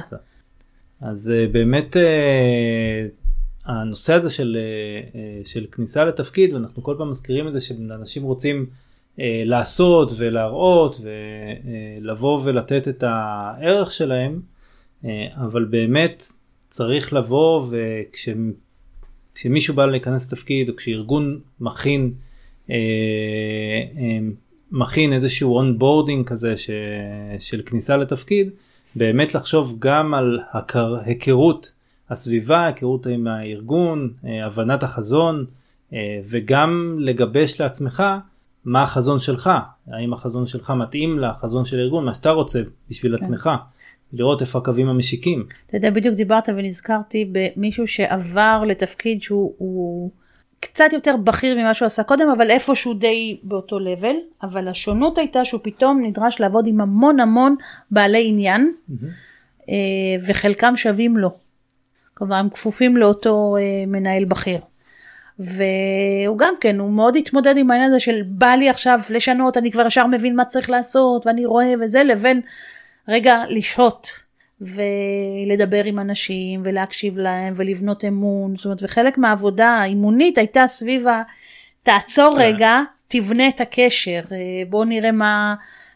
אז 1.01 1.31
אה, 1.37 1.47
באמת 1.53 1.97
אה, 1.97 3.07
הנושא 3.65 4.15
הזה 4.15 4.31
של, 4.31 4.57
אה, 4.61 5.21
אה, 5.21 5.41
של 5.45 5.67
כניסה 5.73 6.05
לתפקיד 6.05 6.55
ואנחנו 6.55 6.83
כל 6.83 6.95
פעם 6.99 7.11
מזכירים 7.11 7.49
את 7.49 7.53
זה 7.53 7.61
שאנשים 7.61 8.23
רוצים 8.23 8.67
אה, 9.21 9.43
לעשות 9.45 10.13
ולהראות 10.17 11.01
ולבוא 12.01 12.41
ולתת 12.45 12.89
את 12.89 13.05
הערך 13.07 13.93
שלהם 13.93 14.33
אה, 14.33 14.58
אבל 15.35 15.65
באמת 15.65 16.23
צריך 16.69 17.13
לבוא 17.13 17.67
וכשמישהו 19.35 19.75
בא 19.75 19.87
להיכנס 19.87 20.33
לתפקיד 20.33 20.69
או 20.69 20.77
כשארגון 20.77 21.41
מכין 21.61 22.13
אה, 22.71 22.75
אה, 23.97 24.19
מכין 24.73 25.13
איזשהו 25.13 25.57
onboarding 25.57 26.27
כזה 26.27 26.57
ש, 26.57 26.71
של 27.39 27.63
כניסה 27.67 27.97
לתפקיד 27.97 28.51
באמת 28.97 29.35
לחשוב 29.35 29.77
גם 29.79 30.15
על 30.15 30.41
הכר, 30.53 30.97
היכרות 31.05 31.73
הסביבה 32.11 32.67
היכרות 32.67 33.07
עם 33.07 33.27
הארגון 33.27 34.13
אה, 34.25 34.47
הבנת 34.47 34.83
החזון 34.83 35.45
אה, 35.93 36.21
וגם 36.31 36.97
לגבש 37.01 37.61
לעצמך 37.61 38.03
מה 38.65 38.83
החזון 38.83 39.21
שלך 39.21 39.51
האם 39.87 40.13
החזון 40.13 40.47
שלך 40.47 40.71
מתאים 40.71 41.19
לחזון 41.19 41.65
של 41.65 41.79
הארגון 41.79 42.05
מה 42.05 42.15
שאתה 42.15 42.31
רוצה 42.31 42.63
בשביל 42.91 43.15
עצמך 43.15 43.51
לראות 44.13 44.41
איפה 44.41 44.59
הקווים 44.59 44.89
המשיקים. 44.89 45.47
אתה 45.67 45.77
יודע, 45.77 45.91
בדיוק 45.91 46.15
דיברת 46.15 46.49
ונזכרתי 46.49 47.31
במישהו 47.33 47.87
שעבר 47.87 48.63
לתפקיד 48.67 49.23
שהוא 49.23 49.55
הוא 49.59 50.11
קצת 50.61 50.93
יותר 50.93 51.17
בכיר 51.25 51.59
ממה 51.59 51.75
שהוא 51.75 51.87
עשה 51.87 52.03
קודם, 52.03 52.29
אבל 52.29 52.51
איפשהו 52.51 52.95
די 52.95 53.39
באותו 53.43 53.79
לבל, 53.79 54.15
אבל 54.43 54.69
השונות 54.69 55.19
הייתה 55.19 55.45
שהוא 55.45 55.61
פתאום 55.65 56.03
נדרש 56.03 56.41
לעבוד 56.41 56.67
עם 56.67 56.81
המון 56.81 57.21
המון 57.21 57.57
בעלי 57.91 58.29
עניין, 58.29 58.73
אה, 59.69 59.75
וחלקם 60.27 60.77
שווים 60.77 61.17
לו. 61.17 61.31
כלומר, 62.15 62.37
הם 62.37 62.49
כפופים 62.51 62.97
לאותו 62.97 63.57
אה, 63.57 63.87
מנהל 63.87 64.25
בכיר. 64.25 64.61
והוא 65.39 66.39
גם 66.39 66.55
כן, 66.61 66.79
הוא 66.79 66.91
מאוד 66.91 67.17
התמודד 67.17 67.57
עם 67.57 67.71
העניין 67.71 67.91
הזה 67.91 68.01
של 68.01 68.23
בא 68.27 68.47
לי 68.47 68.69
עכשיו 68.69 69.01
לשנות, 69.11 69.57
אני 69.57 69.73
כבר 69.73 69.87
ישר 69.87 70.07
מבין 70.07 70.37
מה 70.37 70.45
צריך 70.45 70.71
לעשות, 70.71 71.27
ואני 71.27 71.47
רואה 71.47 71.75
וזה, 71.81 72.05
לבין 72.05 72.41
רגע 73.09 73.43
לשהות 73.49 74.11
ולדבר 74.61 75.85
עם 75.85 75.99
אנשים 75.99 76.63
ולהקשיב 76.65 77.19
להם 77.19 77.55
ולבנות 77.57 78.05
אמון, 78.05 78.57
זאת 78.57 78.65
אומרת, 78.65 78.83
וחלק 78.83 79.19
מהעבודה 79.19 79.69
האימונית 79.69 80.39
הייתה 80.39 80.65
סביב 80.69 81.07
ה... 81.07 81.23
תעצור 81.83 82.33
כן. 82.33 82.41
רגע, 82.41 82.81
תבנה 83.09 83.49
את 83.49 83.61
הקשר, 83.61 84.21
אה, 84.33 84.63
בוא 84.69 84.85
נראה 84.85 85.13
מה, 85.13 85.55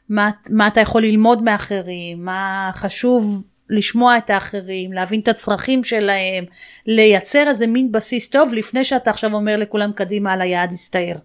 מה, 0.09 0.31
מה 0.51 0.67
אתה 0.67 0.81
יכול 0.81 1.03
ללמוד 1.03 1.43
מאחרים, 1.43 2.25
מה 2.25 2.71
חשוב 2.75 3.45
לשמוע 3.71 4.19
את 4.19 4.31
האחרים, 4.31 4.93
להבין 4.93 5.21
את 5.21 5.29
הצרכים 5.29 5.85
שלהם, 5.85 6.45
לייצר 6.87 7.45
איזה 7.49 7.67
מין 7.67 7.93
בסיס 7.93 8.31
טוב 8.31 8.53
לפני 8.53 8.85
שאתה 8.85 9.11
עכשיו 9.11 9.35
אומר 9.35 9.57
לכולם 9.57 9.93
קדימה 9.93 10.33
על 10.33 10.41
היעד 10.41 10.73
הסתער. 10.73 11.17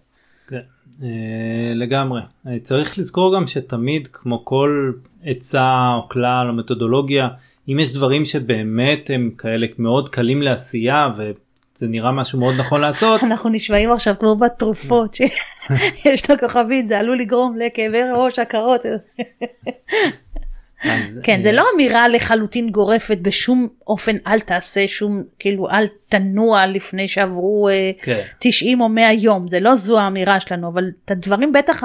כן, 0.48 0.60
אה, 1.02 1.72
לגמרי. 1.74 2.20
אה, 2.46 2.58
צריך 2.62 2.98
לזכור 2.98 3.36
גם 3.36 3.46
שתמיד 3.46 4.08
כמו 4.12 4.44
כל 4.44 4.92
עצה 5.24 5.92
או 5.96 6.08
כלל 6.08 6.48
או 6.48 6.52
מתודולוגיה, 6.52 7.28
אם 7.68 7.78
יש 7.78 7.92
דברים 7.92 8.24
שבאמת 8.24 9.10
הם 9.14 9.30
כאלה 9.38 9.66
מאוד 9.78 10.08
קלים 10.08 10.42
לעשייה 10.42 11.08
זה 11.78 11.86
נראה 11.86 12.12
משהו 12.12 12.40
מאוד 12.40 12.54
נכון 12.58 12.80
לעשות. 12.80 13.22
אנחנו 13.24 13.50
נשמעים 13.50 13.92
עכשיו 13.92 14.14
כמו 14.20 14.36
בתרופות 14.36 15.14
שיש 15.16 16.30
לו 16.30 16.38
כוכבית 16.38 16.86
זה 16.86 16.98
עלול 16.98 17.20
לגרום 17.20 17.56
לכאבי 17.58 17.98
ראש 18.16 18.38
עקרות. 18.38 18.80
אז, 20.84 21.18
כן 21.22 21.36
אה, 21.36 21.42
זה 21.42 21.52
לא 21.52 21.64
אמירה 21.74 22.08
לחלוטין 22.08 22.70
גורפת 22.70 23.18
בשום 23.22 23.68
אופן 23.86 24.16
אל 24.26 24.40
תעשה 24.40 24.88
שום 24.88 25.22
כאילו 25.38 25.70
אל 25.70 25.86
תנוע 26.08 26.66
לפני 26.66 27.08
שעברו 27.08 27.68
אה, 27.68 27.90
כן. 28.02 28.20
90 28.38 28.80
או 28.80 28.88
100 28.88 29.12
יום 29.12 29.48
זה 29.48 29.60
לא 29.60 29.74
זו 29.74 29.98
האמירה 29.98 30.40
שלנו 30.40 30.68
אבל 30.68 30.90
את 31.04 31.10
הדברים 31.10 31.52
בטח 31.52 31.82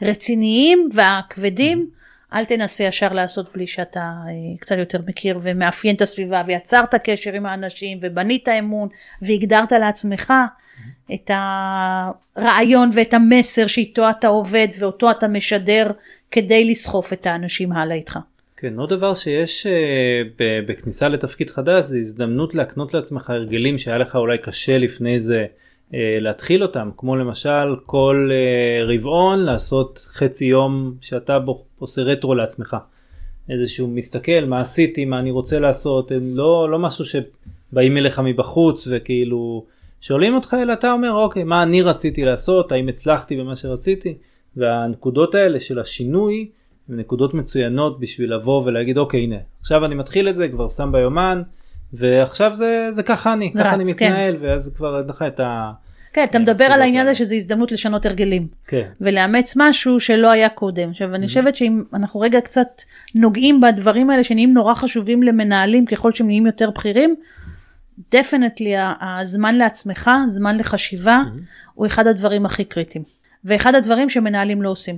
הרציניים 0.00 0.88
והכבדים 0.94 1.86
אל 2.34 2.44
תנסה 2.44 2.84
ישר 2.84 3.12
לעשות 3.12 3.46
בלי 3.54 3.66
שאתה 3.66 4.00
אה, 4.00 4.58
קצת 4.58 4.76
יותר 4.78 4.98
מכיר 5.06 5.38
ומאפיין 5.42 5.96
את 5.96 6.02
הסביבה 6.02 6.42
ויצרת 6.46 6.94
קשר 6.94 7.32
עם 7.32 7.46
האנשים 7.46 7.98
ובנית 8.02 8.48
אמון 8.48 8.88
והגדרת 9.22 9.72
לעצמך 9.72 10.32
את 11.14 11.30
הרעיון 12.36 12.90
ואת 12.94 13.14
המסר 13.14 13.66
שאיתו 13.66 14.10
אתה 14.10 14.28
עובד 14.28 14.68
ואותו 14.78 15.10
אתה 15.10 15.28
משדר 15.28 15.90
כדי 16.30 16.70
לסחוף 16.70 17.12
את 17.12 17.26
האנשים 17.26 17.72
הלאה 17.72 17.96
איתך. 17.96 18.18
כן, 18.56 18.78
עוד 18.78 18.90
דבר 18.90 19.14
שיש 19.14 19.66
ב- 20.38 20.60
בכניסה 20.66 21.08
לתפקיד 21.08 21.50
חדש 21.50 21.84
זה 21.84 21.98
הזדמנות 21.98 22.54
להקנות 22.54 22.94
לעצמך 22.94 23.30
הרגלים 23.30 23.78
שהיה 23.78 23.98
לך 23.98 24.16
אולי 24.16 24.38
קשה 24.38 24.78
לפני 24.78 25.20
זה 25.20 25.46
להתחיל 25.92 26.62
אותם, 26.62 26.90
כמו 26.96 27.16
למשל 27.16 27.76
כל 27.86 28.30
uh, 28.30 28.84
רבעון 28.92 29.38
לעשות 29.38 29.98
חצי 30.12 30.44
יום 30.44 30.94
שאתה 31.00 31.38
בו, 31.38 31.64
עושה 31.78 32.02
רטרו 32.02 32.34
לעצמך. 32.34 32.76
איזשהו 33.50 33.88
מסתכל 33.88 34.44
מה 34.46 34.60
עשיתי, 34.60 35.04
מה 35.04 35.18
אני 35.18 35.30
רוצה 35.30 35.58
לעשות, 35.58 36.12
הם 36.12 36.36
לא, 36.36 36.70
לא 36.70 36.78
משהו 36.78 37.04
שבאים 37.04 37.96
אליך 37.96 38.18
מבחוץ 38.24 38.88
וכאילו 38.90 39.64
שואלים 40.00 40.34
אותך 40.34 40.56
אלא 40.62 40.72
אתה 40.72 40.92
אומר 40.92 41.12
אוקיי 41.12 41.44
מה 41.44 41.62
אני 41.62 41.82
רציתי 41.82 42.24
לעשות, 42.24 42.72
האם 42.72 42.88
הצלחתי 42.88 43.36
במה 43.36 43.56
שרציתי, 43.56 44.14
והנקודות 44.56 45.34
האלה 45.34 45.60
של 45.60 45.78
השינוי 45.78 46.48
הן 46.88 46.96
נקודות 46.96 47.34
מצוינות 47.34 48.00
בשביל 48.00 48.34
לבוא 48.34 48.62
ולהגיד 48.64 48.98
אוקיי 48.98 49.20
הנה 49.20 49.36
עכשיו 49.60 49.84
אני 49.84 49.94
מתחיל 49.94 50.28
את 50.28 50.36
זה 50.36 50.48
כבר 50.48 50.68
שם 50.68 50.92
ביומן 50.92 51.42
ועכשיו 51.92 52.54
זה 52.54 52.86
זה 52.90 53.02
ככה 53.02 53.32
אני 53.32 53.52
ככה 53.56 53.68
רץ, 53.68 53.74
אני 53.74 53.84
כן. 53.84 54.06
מתנהל 54.06 54.36
ואז 54.40 54.74
כבר 54.76 54.98
אין 54.98 55.06
לך 55.08 55.24
את 55.26 55.40
ה... 55.40 55.70
כן, 56.12 56.24
אתה 56.24 56.32
כן, 56.32 56.42
מדבר 56.42 56.64
על 56.64 56.82
העניין. 56.82 57.06
הזה 57.06 57.14
שזה 57.14 57.34
הזדמנות 57.34 57.72
לשנות 57.72 58.06
הרגלים. 58.06 58.46
כן 58.66 58.88
ולאמץ 59.00 59.54
משהו 59.56 60.00
שלא 60.00 60.30
היה 60.30 60.48
קודם. 60.48 60.90
עכשיו 60.90 61.12
Mm-hmm. 61.12 61.14
אני 61.14 61.26
חושבת 61.26 61.54
שאם 61.54 61.82
אנחנו 61.94 62.20
רגע 62.20 62.40
קצת 62.40 62.82
נוגעים 63.14 63.60
בדברים 63.60 64.10
האלה 64.10 64.24
שנהיים 64.24 64.54
נורא 64.54 64.74
חשובים 64.74 65.22
למנהלים 65.22 65.86
ככל 65.86 66.12
שהם 66.12 66.26
נהיים 66.26 66.46
יותר 66.46 66.70
בכירים, 66.70 67.14
דפנטלי 68.12 68.74
הזמן 69.00 69.54
לעצמך, 69.54 70.10
זמן 70.26 70.56
לחשיבה, 70.56 71.22
Mm-hmm. 71.26 71.40
הוא 71.74 71.86
אחד 71.86 72.06
הדברים 72.06 72.46
הכי 72.46 72.64
קריטיים. 72.64 73.04
ואחד 73.44 73.74
הדברים 73.74 74.10
שמנהלים 74.10 74.62
לא 74.62 74.70
עושים. 74.70 74.96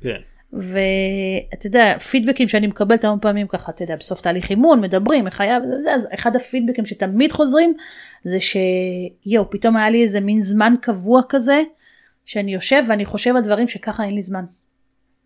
כן 0.00 0.29
ואתה 0.52 1.66
יודע, 1.66 1.98
פידבקים 1.98 2.48
שאני 2.48 2.66
מקבלת 2.66 3.04
המון 3.04 3.18
פעמים 3.22 3.46
ככה, 3.46 3.72
אתה 3.72 3.82
יודע, 3.82 3.96
בסוף 3.96 4.20
תהליך 4.20 4.50
אימון, 4.50 4.80
מדברים, 4.80 5.26
איך 5.26 5.40
היה, 5.40 5.58
אז 5.94 6.06
אחד 6.14 6.36
הפידבקים 6.36 6.86
שתמיד 6.86 7.32
חוזרים, 7.32 7.74
זה 8.24 8.38
שיואו, 8.40 9.50
פתאום 9.50 9.76
היה 9.76 9.90
לי 9.90 10.02
איזה 10.02 10.20
מין 10.20 10.40
זמן 10.40 10.74
קבוע 10.80 11.22
כזה, 11.28 11.62
שאני 12.24 12.54
יושב 12.54 12.82
ואני 12.88 13.04
חושב 13.04 13.36
על 13.36 13.42
דברים 13.42 13.68
שככה 13.68 14.04
אין 14.04 14.14
לי 14.14 14.22
זמן. 14.22 14.44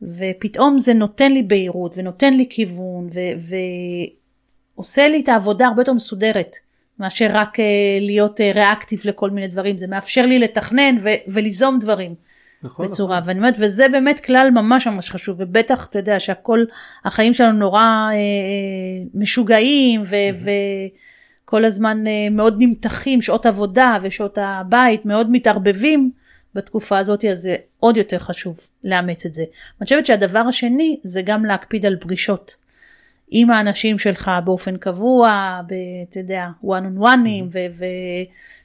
ופתאום 0.02 0.78
זה 0.78 0.94
נותן 0.94 1.32
לי 1.32 1.42
בהירות, 1.42 1.94
ונותן 1.96 2.34
לי 2.34 2.46
כיוון, 2.50 3.08
ו- 3.14 3.54
ועושה 4.76 5.08
לי 5.08 5.20
את 5.20 5.28
העבודה 5.28 5.66
הרבה 5.66 5.80
יותר 5.80 5.92
מסודרת, 5.92 6.56
מאשר 6.98 7.28
רק 7.32 7.60
אה, 7.60 7.64
להיות 8.00 8.40
אה, 8.40 8.52
ריאקטיב 8.54 9.00
לכל 9.04 9.30
מיני 9.30 9.48
דברים, 9.48 9.78
זה 9.78 9.87
מאפשר 9.87 10.26
לי 10.26 10.38
לתכנן 10.38 10.96
ו- 11.02 11.08
וליזום 11.32 11.78
דברים. 11.78 12.14
נכון 12.64 12.87
בצורה, 12.87 13.20
ואני 13.24 13.38
אומרת, 13.38 13.55
וזה 13.59 13.88
באמת 13.88 14.20
כלל 14.20 14.50
ממש 14.55 14.87
ממש 14.87 15.11
חשוב, 15.11 15.37
ובטח, 15.40 15.87
אתה 15.90 15.98
יודע, 15.98 16.20
שהכל, 16.20 16.64
החיים 17.05 17.35
שלנו 17.35 17.59
נורא 17.59 17.81
אה, 17.81 18.12
אה, 18.12 19.05
משוגעים, 19.14 20.03
ו, 20.05 20.16
וכל 21.44 21.64
הזמן 21.64 22.07
אה, 22.07 22.31
מאוד 22.31 22.57
נמתחים, 22.59 23.22
שעות 23.22 23.46
עבודה 23.46 23.98
ושעות 24.03 24.38
הבית 24.40 25.07
מאוד 25.07 25.31
מתערבבים 25.31 26.11
בתקופה 26.55 26.98
הזאת, 26.98 27.24
אז 27.24 27.40
זה 27.40 27.57
עוד 27.81 27.96
יותר 27.96 28.18
חשוב 28.18 28.59
לאמץ 28.85 29.27
את 29.27 29.35
זה. 29.35 29.42
אני 29.81 29.85
חושבת 29.85 30.07
שהדבר 30.07 30.42
השני, 30.48 31.00
זה 31.03 31.22
גם 31.22 31.44
להקפיד 31.44 31.87
על 31.87 31.96
פגישות. 32.00 32.57
עם 33.29 33.50
האנשים 33.50 33.98
שלך 33.98 34.31
באופן 34.44 34.77
קבוע, 34.77 35.61
אתה 36.11 36.18
יודע, 36.18 36.46
one 36.64 36.98
on 36.98 37.03
one'ים, 37.03 37.57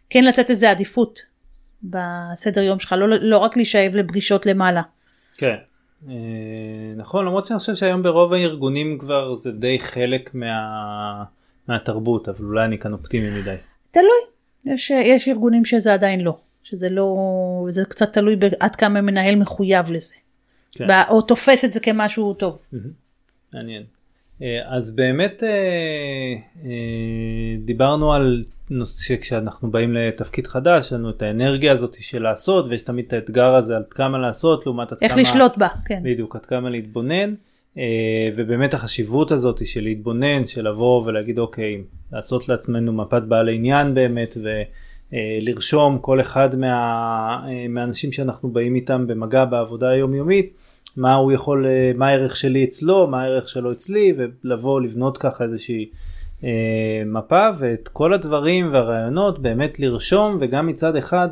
וכן 0.07 0.23
לתת 0.23 0.49
איזה 0.49 0.71
עדיפות 0.71 1.28
בסדר 1.83 2.61
יום 2.61 2.79
שלך, 2.79 2.95
לא, 2.97 3.07
לא 3.07 3.37
רק 3.37 3.57
להישאב 3.57 3.95
לפגישות 3.95 4.45
למעלה. 4.45 4.81
כן. 5.37 5.55
אה, 6.07 6.13
נכון 6.95 7.25
למרות 7.25 7.45
שאני 7.45 7.59
חושב 7.59 7.75
שהיום 7.75 8.03
ברוב 8.03 8.33
הארגונים 8.33 8.97
כבר 8.99 9.33
זה 9.35 9.51
די 9.51 9.79
חלק 9.79 10.35
מה... 10.35 11.23
מהתרבות 11.67 12.29
אבל 12.29 12.45
אולי 12.45 12.65
אני 12.65 12.77
כאן 12.77 12.93
אופטימי 12.93 13.41
מדי. 13.41 13.55
תלוי, 13.91 14.73
יש, 14.73 14.91
יש 14.91 15.27
ארגונים 15.27 15.65
שזה 15.65 15.93
עדיין 15.93 16.21
לא, 16.21 16.37
שזה 16.63 16.89
לא, 16.89 17.15
זה 17.69 17.85
קצת 17.85 18.13
תלוי 18.13 18.35
עד 18.59 18.75
כמה 18.75 19.01
מנהל 19.01 19.35
מחויב 19.35 19.91
לזה, 19.91 20.15
כן. 20.71 20.87
ב- 20.87 21.09
או 21.09 21.21
תופס 21.21 21.65
את 21.65 21.71
זה 21.71 21.79
כמשהו 21.79 22.33
טוב. 22.33 22.61
מעניין. 23.53 23.83
אה, 24.41 24.75
אז 24.75 24.95
באמת 24.95 25.43
אה, 25.43 26.69
דיברנו 27.65 28.13
על 28.13 28.43
שכשאנחנו 28.85 29.71
באים 29.71 29.93
לתפקיד 29.93 30.47
חדש 30.47 30.85
יש 30.85 30.93
לנו 30.93 31.09
את 31.09 31.21
האנרגיה 31.21 31.71
הזאת 31.71 31.95
של 31.99 32.23
לעשות 32.23 32.65
ויש 32.69 32.81
תמיד 32.81 33.05
את 33.05 33.13
האתגר 33.13 33.55
הזה 33.55 33.75
על 33.75 33.83
כמה 33.89 34.17
לעשות 34.17 34.65
לעומת 34.65 34.91
עד 34.91 34.97
איך 35.01 35.11
כמה 35.11 35.21
לשלוט 35.21 35.57
בה, 35.57 35.67
כן. 35.85 35.99
בדיוק 36.03 36.35
עד 36.35 36.45
כמה 36.45 36.69
להתבונן 36.69 37.33
אה, 37.77 38.29
ובאמת 38.35 38.73
החשיבות 38.73 39.31
הזאת 39.31 39.67
של 39.67 39.83
להתבונן 39.83 40.47
של 40.47 40.67
לבוא 40.67 41.05
ולהגיד 41.05 41.39
אוקיי 41.39 41.81
לעשות 42.13 42.49
לעצמנו 42.49 42.93
מפת 42.93 43.21
בעל 43.21 43.49
עניין 43.49 43.93
באמת 43.93 44.37
ולרשום 45.11 45.99
כל 46.01 46.21
אחד 46.21 46.55
מה, 46.55 46.67
אה, 47.47 47.65
מהאנשים 47.69 48.11
שאנחנו 48.11 48.49
באים 48.49 48.75
איתם 48.75 49.07
במגע 49.07 49.45
בעבודה 49.45 49.89
היומיומית 49.89 50.53
מה 50.97 51.15
הוא 51.15 51.31
יכול 51.31 51.65
אה, 51.65 51.91
מה 51.95 52.07
הערך 52.07 52.35
שלי 52.35 52.63
אצלו 52.63 53.07
מה 53.07 53.23
הערך 53.23 53.49
שלו 53.49 53.71
אצלי 53.71 54.13
ולבוא 54.17 54.81
לבנות 54.81 55.17
ככה 55.17 55.43
איזושהי 55.43 55.83
אה, 55.83 56.18
מפה 57.05 57.47
ואת 57.57 57.87
כל 57.87 58.13
הדברים 58.13 58.73
והרעיונות 58.73 59.39
באמת 59.39 59.79
לרשום 59.79 60.37
וגם 60.41 60.67
מצד 60.67 60.95
אחד 60.95 61.29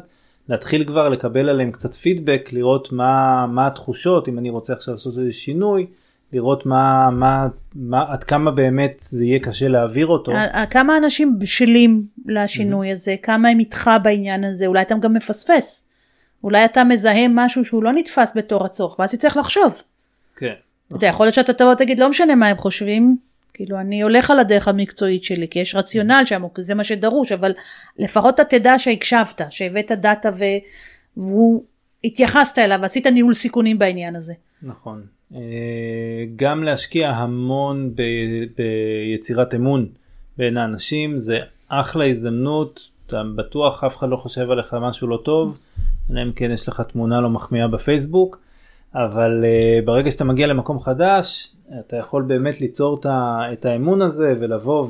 להתחיל 0.50 0.84
כבר 0.84 1.10
לקבל 1.10 1.50
עליהם 1.50 1.72
קצת 1.72 1.93
פידבק 1.93 2.50
לראות 2.54 2.91
מה 2.91 3.46
מה 3.48 3.67
התחושות 3.67 4.28
אם 4.28 4.39
אני 4.39 4.50
רוצה 4.50 4.74
עכשיו 4.74 4.93
לעשות 4.93 5.17
איזה 5.17 5.34
שינוי 5.34 5.86
לראות 6.34 6.65
מה 6.65 7.10
מה 7.12 7.48
מה 7.76 8.06
עד 8.08 8.24
כמה 8.24 8.52
באמת 8.52 8.98
זה 9.00 9.26
יהיה 9.26 9.39
קשה 9.39 9.67
להעביר 9.67 10.08
אותו. 10.08 10.32
ה- 10.32 10.62
ה- 10.62 10.65
כמה 10.65 10.98
אנשים 10.98 11.39
בשלים 11.39 12.04
לשינוי 12.26 12.91
הזה, 12.91 13.15
כמה 13.24 13.50
הם 13.50 13.60
איתך 13.60 13.91
בעניין 14.04 14.43
הזה, 14.43 14.65
אולי 14.67 14.82
אתה 14.82 14.96
גם 15.02 15.13
מפספס. 15.13 15.89
אולי 16.43 16.65
אתה 16.65 16.84
מזהה 16.84 17.28
משהו 17.30 17.65
שהוא 17.65 17.84
לא 17.84 17.91
נתפס 17.93 18.38
בתור 18.38 18.65
הצורך, 18.65 19.00
ואז 19.00 19.12
תצטרך 19.15 19.38
לחשוב. 19.38 19.82
כן. 20.36 20.54
אתה 20.96 21.06
יכול 21.06 21.26
להיות 21.26 21.34
שאתה 21.36 21.54
תבוא 21.54 21.72
ותגיד, 21.72 22.00
לא 22.00 22.10
משנה 22.10 22.36
מה 22.36 22.48
הם 22.48 22.58
חושבים, 22.58 23.17
כאילו 23.58 23.80
אני 23.80 24.02
הולך 24.02 24.32
על 24.32 24.39
הדרך 24.39 24.67
המקצועית 24.67 25.24
שלי, 25.24 25.48
כי 25.48 25.60
יש 25.60 25.76
רציונל 25.76 26.22
שם, 26.26 26.43
זה 26.58 26.76
מה 26.76 26.84
שדרוש, 26.84 27.32
אבל 27.32 27.52
לפחות 28.00 28.36
אתה 28.36 28.43
תדע 28.43 28.80
שהקשבת, 28.80 29.41
שהבאת 29.50 29.91
דאטה 29.91 30.30
ו... 30.38 30.43
והוא, 31.17 31.63
התייחסת 32.04 32.60
אליו, 32.60 32.80
ועשית 32.82 33.08
ניהול 33.08 33.34
סיכונים 33.34 33.80
בעניין 33.80 34.15
הזה. 34.15 34.34
נכון. 34.63 35.04
אה, 35.36 35.39
גם 36.36 36.63
להשקיע 36.63 37.10
המון 37.10 37.96
ב, 37.96 38.02
ביצירת 38.58 39.54
אמון 39.54 39.89
בין 40.38 40.58
האנשים 40.58 41.17
זה 41.17 41.39
אחלה 41.67 42.06
הזדמנות, 42.06 42.89
אתה 43.08 43.22
בטוח 43.36 43.84
אף 43.84 43.98
אחד 43.98 44.10
לא 44.10 44.17
חושב 44.17 44.52
עליך 44.52 44.74
משהו 44.82 45.08
לא 45.08 45.22
טוב, 45.26 45.58
אלא 46.12 46.22
אם 46.22 46.32
כן 46.32 46.52
יש 46.52 46.67
לך 46.67 46.82
תמונה 46.82 47.22
לא 47.22 47.30
מחמיאה 47.30 47.67
בפייסבוק, 47.67 48.39
אבל 48.95 49.43
uh, 49.43 49.86
ברגע 49.86 50.12
שאתה 50.12 50.23
מגיע 50.23 50.47
למקום 50.47 50.80
חדש, 50.80 51.56
אתה 51.80 51.97
יכול 51.97 52.23
באמת 52.23 52.62
ליצור 52.62 53.00
את, 53.54 53.65
האמון 53.65 54.02
הזה 54.02 54.34
ולבוא 54.39 54.88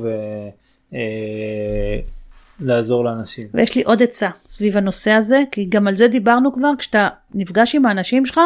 ולעזור 2.60 3.04
לאנשים. 3.04 3.44
ויש 3.54 3.76
לי 3.76 3.82
עוד 3.82 4.02
עצה 4.02 4.30
סביב 4.46 4.76
הנושא 4.76 5.10
הזה, 5.10 5.42
כי 5.50 5.64
גם 5.68 5.88
על 5.88 5.94
זה 5.94 6.08
דיברנו 6.08 6.52
כבר, 6.52 6.70
כשאתה 6.78 7.08
נפגש 7.34 7.74
עם 7.74 7.86
האנשים 7.86 8.26
שלך, 8.26 8.40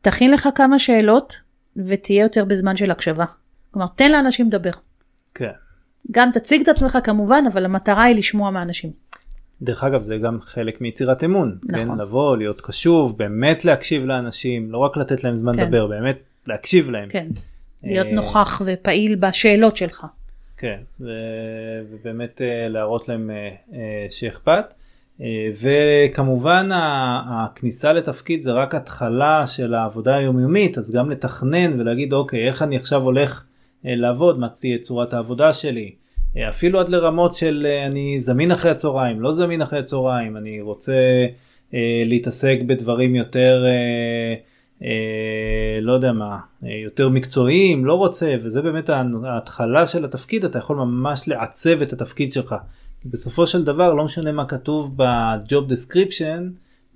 תכין 0.00 0.30
לך 0.30 0.48
כמה 0.54 0.78
שאלות 0.78 1.36
ותהיה 1.76 2.22
יותר 2.22 2.44
בזמן 2.44 2.76
של 2.76 2.90
הקשבה. 2.90 3.24
כלומר, 3.70 3.86
תן 3.96 4.12
לאנשים 4.12 4.46
לדבר. 4.46 4.70
כן. 5.34 5.50
גם 6.10 6.30
תציג 6.34 6.60
את 6.60 6.68
עצמך 6.68 6.98
כמובן, 7.04 7.44
אבל 7.52 7.64
המטרה 7.64 8.02
היא 8.02 8.16
לשמוע 8.16 8.50
מאנשים. 8.50 8.90
דרך 9.62 9.84
אגב 9.84 10.02
זה 10.02 10.16
גם 10.16 10.40
חלק 10.40 10.80
מיצירת 10.80 11.24
אמון, 11.24 11.58
נכון. 11.64 11.86
כן? 11.86 11.98
לבוא, 11.98 12.36
להיות 12.36 12.60
קשוב, 12.60 13.18
באמת 13.18 13.64
להקשיב 13.64 14.04
לאנשים, 14.04 14.70
לא 14.70 14.78
רק 14.78 14.96
לתת 14.96 15.24
להם 15.24 15.34
זמן 15.34 15.56
כן. 15.56 15.62
לדבר, 15.62 15.86
באמת 15.86 16.18
להקשיב 16.46 16.90
להם. 16.90 17.08
כן. 17.08 17.26
להיות 17.82 18.06
אה, 18.06 18.12
נוכח 18.12 18.62
ופעיל 18.64 19.14
בשאלות 19.14 19.76
שלך. 19.76 20.06
כן, 20.56 20.78
ו- 21.00 21.06
ובאמת 21.90 22.42
אה, 22.42 22.68
להראות 22.68 23.08
להם 23.08 23.30
אה, 23.72 24.06
שאכפת. 24.10 24.74
וכמובן 25.60 26.68
הכניסה 26.72 27.92
לתפקיד 27.92 28.42
זה 28.42 28.52
רק 28.52 28.74
התחלה 28.74 29.46
של 29.46 29.74
העבודה 29.74 30.16
היומיומית, 30.16 30.78
אז 30.78 30.94
גם 30.94 31.10
לתכנן 31.10 31.80
ולהגיד 31.80 32.12
אוקיי, 32.12 32.46
איך 32.48 32.62
אני 32.62 32.76
עכשיו 32.76 33.02
הולך 33.02 33.46
לעבוד, 33.84 34.38
מה 34.38 34.48
תהיה 34.48 34.78
צורת 34.78 35.12
העבודה 35.12 35.52
שלי. 35.52 35.94
אה, 36.36 36.48
אפילו 36.48 36.80
עד 36.80 36.88
לרמות 36.88 37.36
של 37.36 37.66
אה, 37.68 37.86
אני 37.86 38.20
זמין 38.20 38.52
אחרי 38.52 38.70
הצהריים, 38.70 39.20
לא 39.20 39.32
זמין 39.32 39.62
אחרי 39.62 39.78
הצהריים, 39.78 40.36
אני 40.36 40.60
רוצה 40.60 41.26
אה, 41.74 42.02
להתעסק 42.04 42.58
בדברים 42.66 43.14
יותר, 43.14 43.64
לא 45.80 45.92
יודע 45.92 46.12
מה, 46.12 46.38
יותר 46.84 47.08
מקצועיים, 47.08 47.84
לא 47.84 47.94
רוצה, 47.94 48.34
וזה 48.42 48.62
באמת 48.62 48.90
ההתחלה 49.24 49.86
של 49.86 50.04
התפקיד, 50.04 50.44
אתה 50.44 50.58
יכול 50.58 50.76
ממש 50.76 51.28
לעצב 51.28 51.82
את 51.82 51.92
התפקיד 51.92 52.32
שלך. 52.32 52.54
בסופו 53.04 53.46
של 53.46 53.64
דבר, 53.64 53.94
לא 53.94 54.04
משנה 54.04 54.32
מה 54.32 54.44
כתוב 54.44 54.94
ב-job 54.96 55.72
description, 55.72 56.42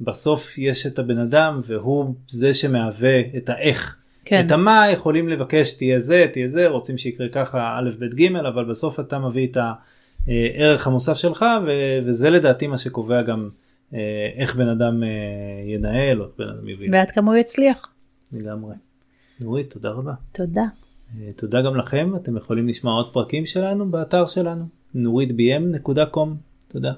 בסוף 0.01 0.59
יש 0.59 0.87
את 0.87 0.99
הבן 0.99 1.19
אדם 1.19 1.61
והוא 1.63 2.15
זה 2.29 2.55
שמהווה 2.55 3.21
את 3.37 3.49
האיך. 3.49 4.00
כן. 4.25 4.47
את 4.47 4.51
המה 4.51 4.87
יכולים 4.93 5.29
לבקש 5.29 5.75
תהיה 5.75 6.01
זה 6.01 6.27
תהיה 6.33 6.49
זה 6.49 6.69
רוצים 6.69 6.99
שיקרה 6.99 7.29
ככה 7.29 7.77
א' 7.79 7.91
ב' 7.99 8.05
ג' 8.05 8.37
אבל 8.37 8.65
בסוף 8.65 9.01
אתה 9.01 9.19
מביא 9.19 9.47
את 9.47 9.57
הערך 9.57 10.87
המוסף 10.87 11.15
שלך 11.15 11.45
ו- 11.67 11.99
וזה 12.07 12.31
לדעתי 12.31 12.67
מה 12.67 12.79
שקובע 12.79 13.23
גם 13.23 13.49
אה, 13.95 13.99
איך 14.37 14.57
בן 14.57 14.69
אדם 14.69 15.03
אה, 15.03 15.09
ינהל 15.67 16.21
או 16.21 16.27
איך 16.27 16.35
בן 16.39 16.49
אדם 16.49 16.69
יוביל. 16.69 16.95
ועד 16.95 17.11
כמה 17.11 17.31
הוא 17.31 17.39
יצליח. 17.39 17.93
לגמרי. 18.33 18.75
נורית 19.41 19.73
תודה 19.73 19.91
רבה. 19.91 20.13
תודה. 20.33 20.65
אה, 21.21 21.33
תודה 21.37 21.63
גם 21.63 21.77
לכם 21.77 22.13
אתם 22.17 22.37
יכולים 22.37 22.69
לשמוע 22.69 22.95
עוד 22.95 23.13
פרקים 23.13 23.47
שלנו 23.47 23.91
באתר 23.91 24.27
שלנו 24.27 24.65
נורית 24.95 25.31
bm.com 25.31 26.29
תודה. 26.69 26.93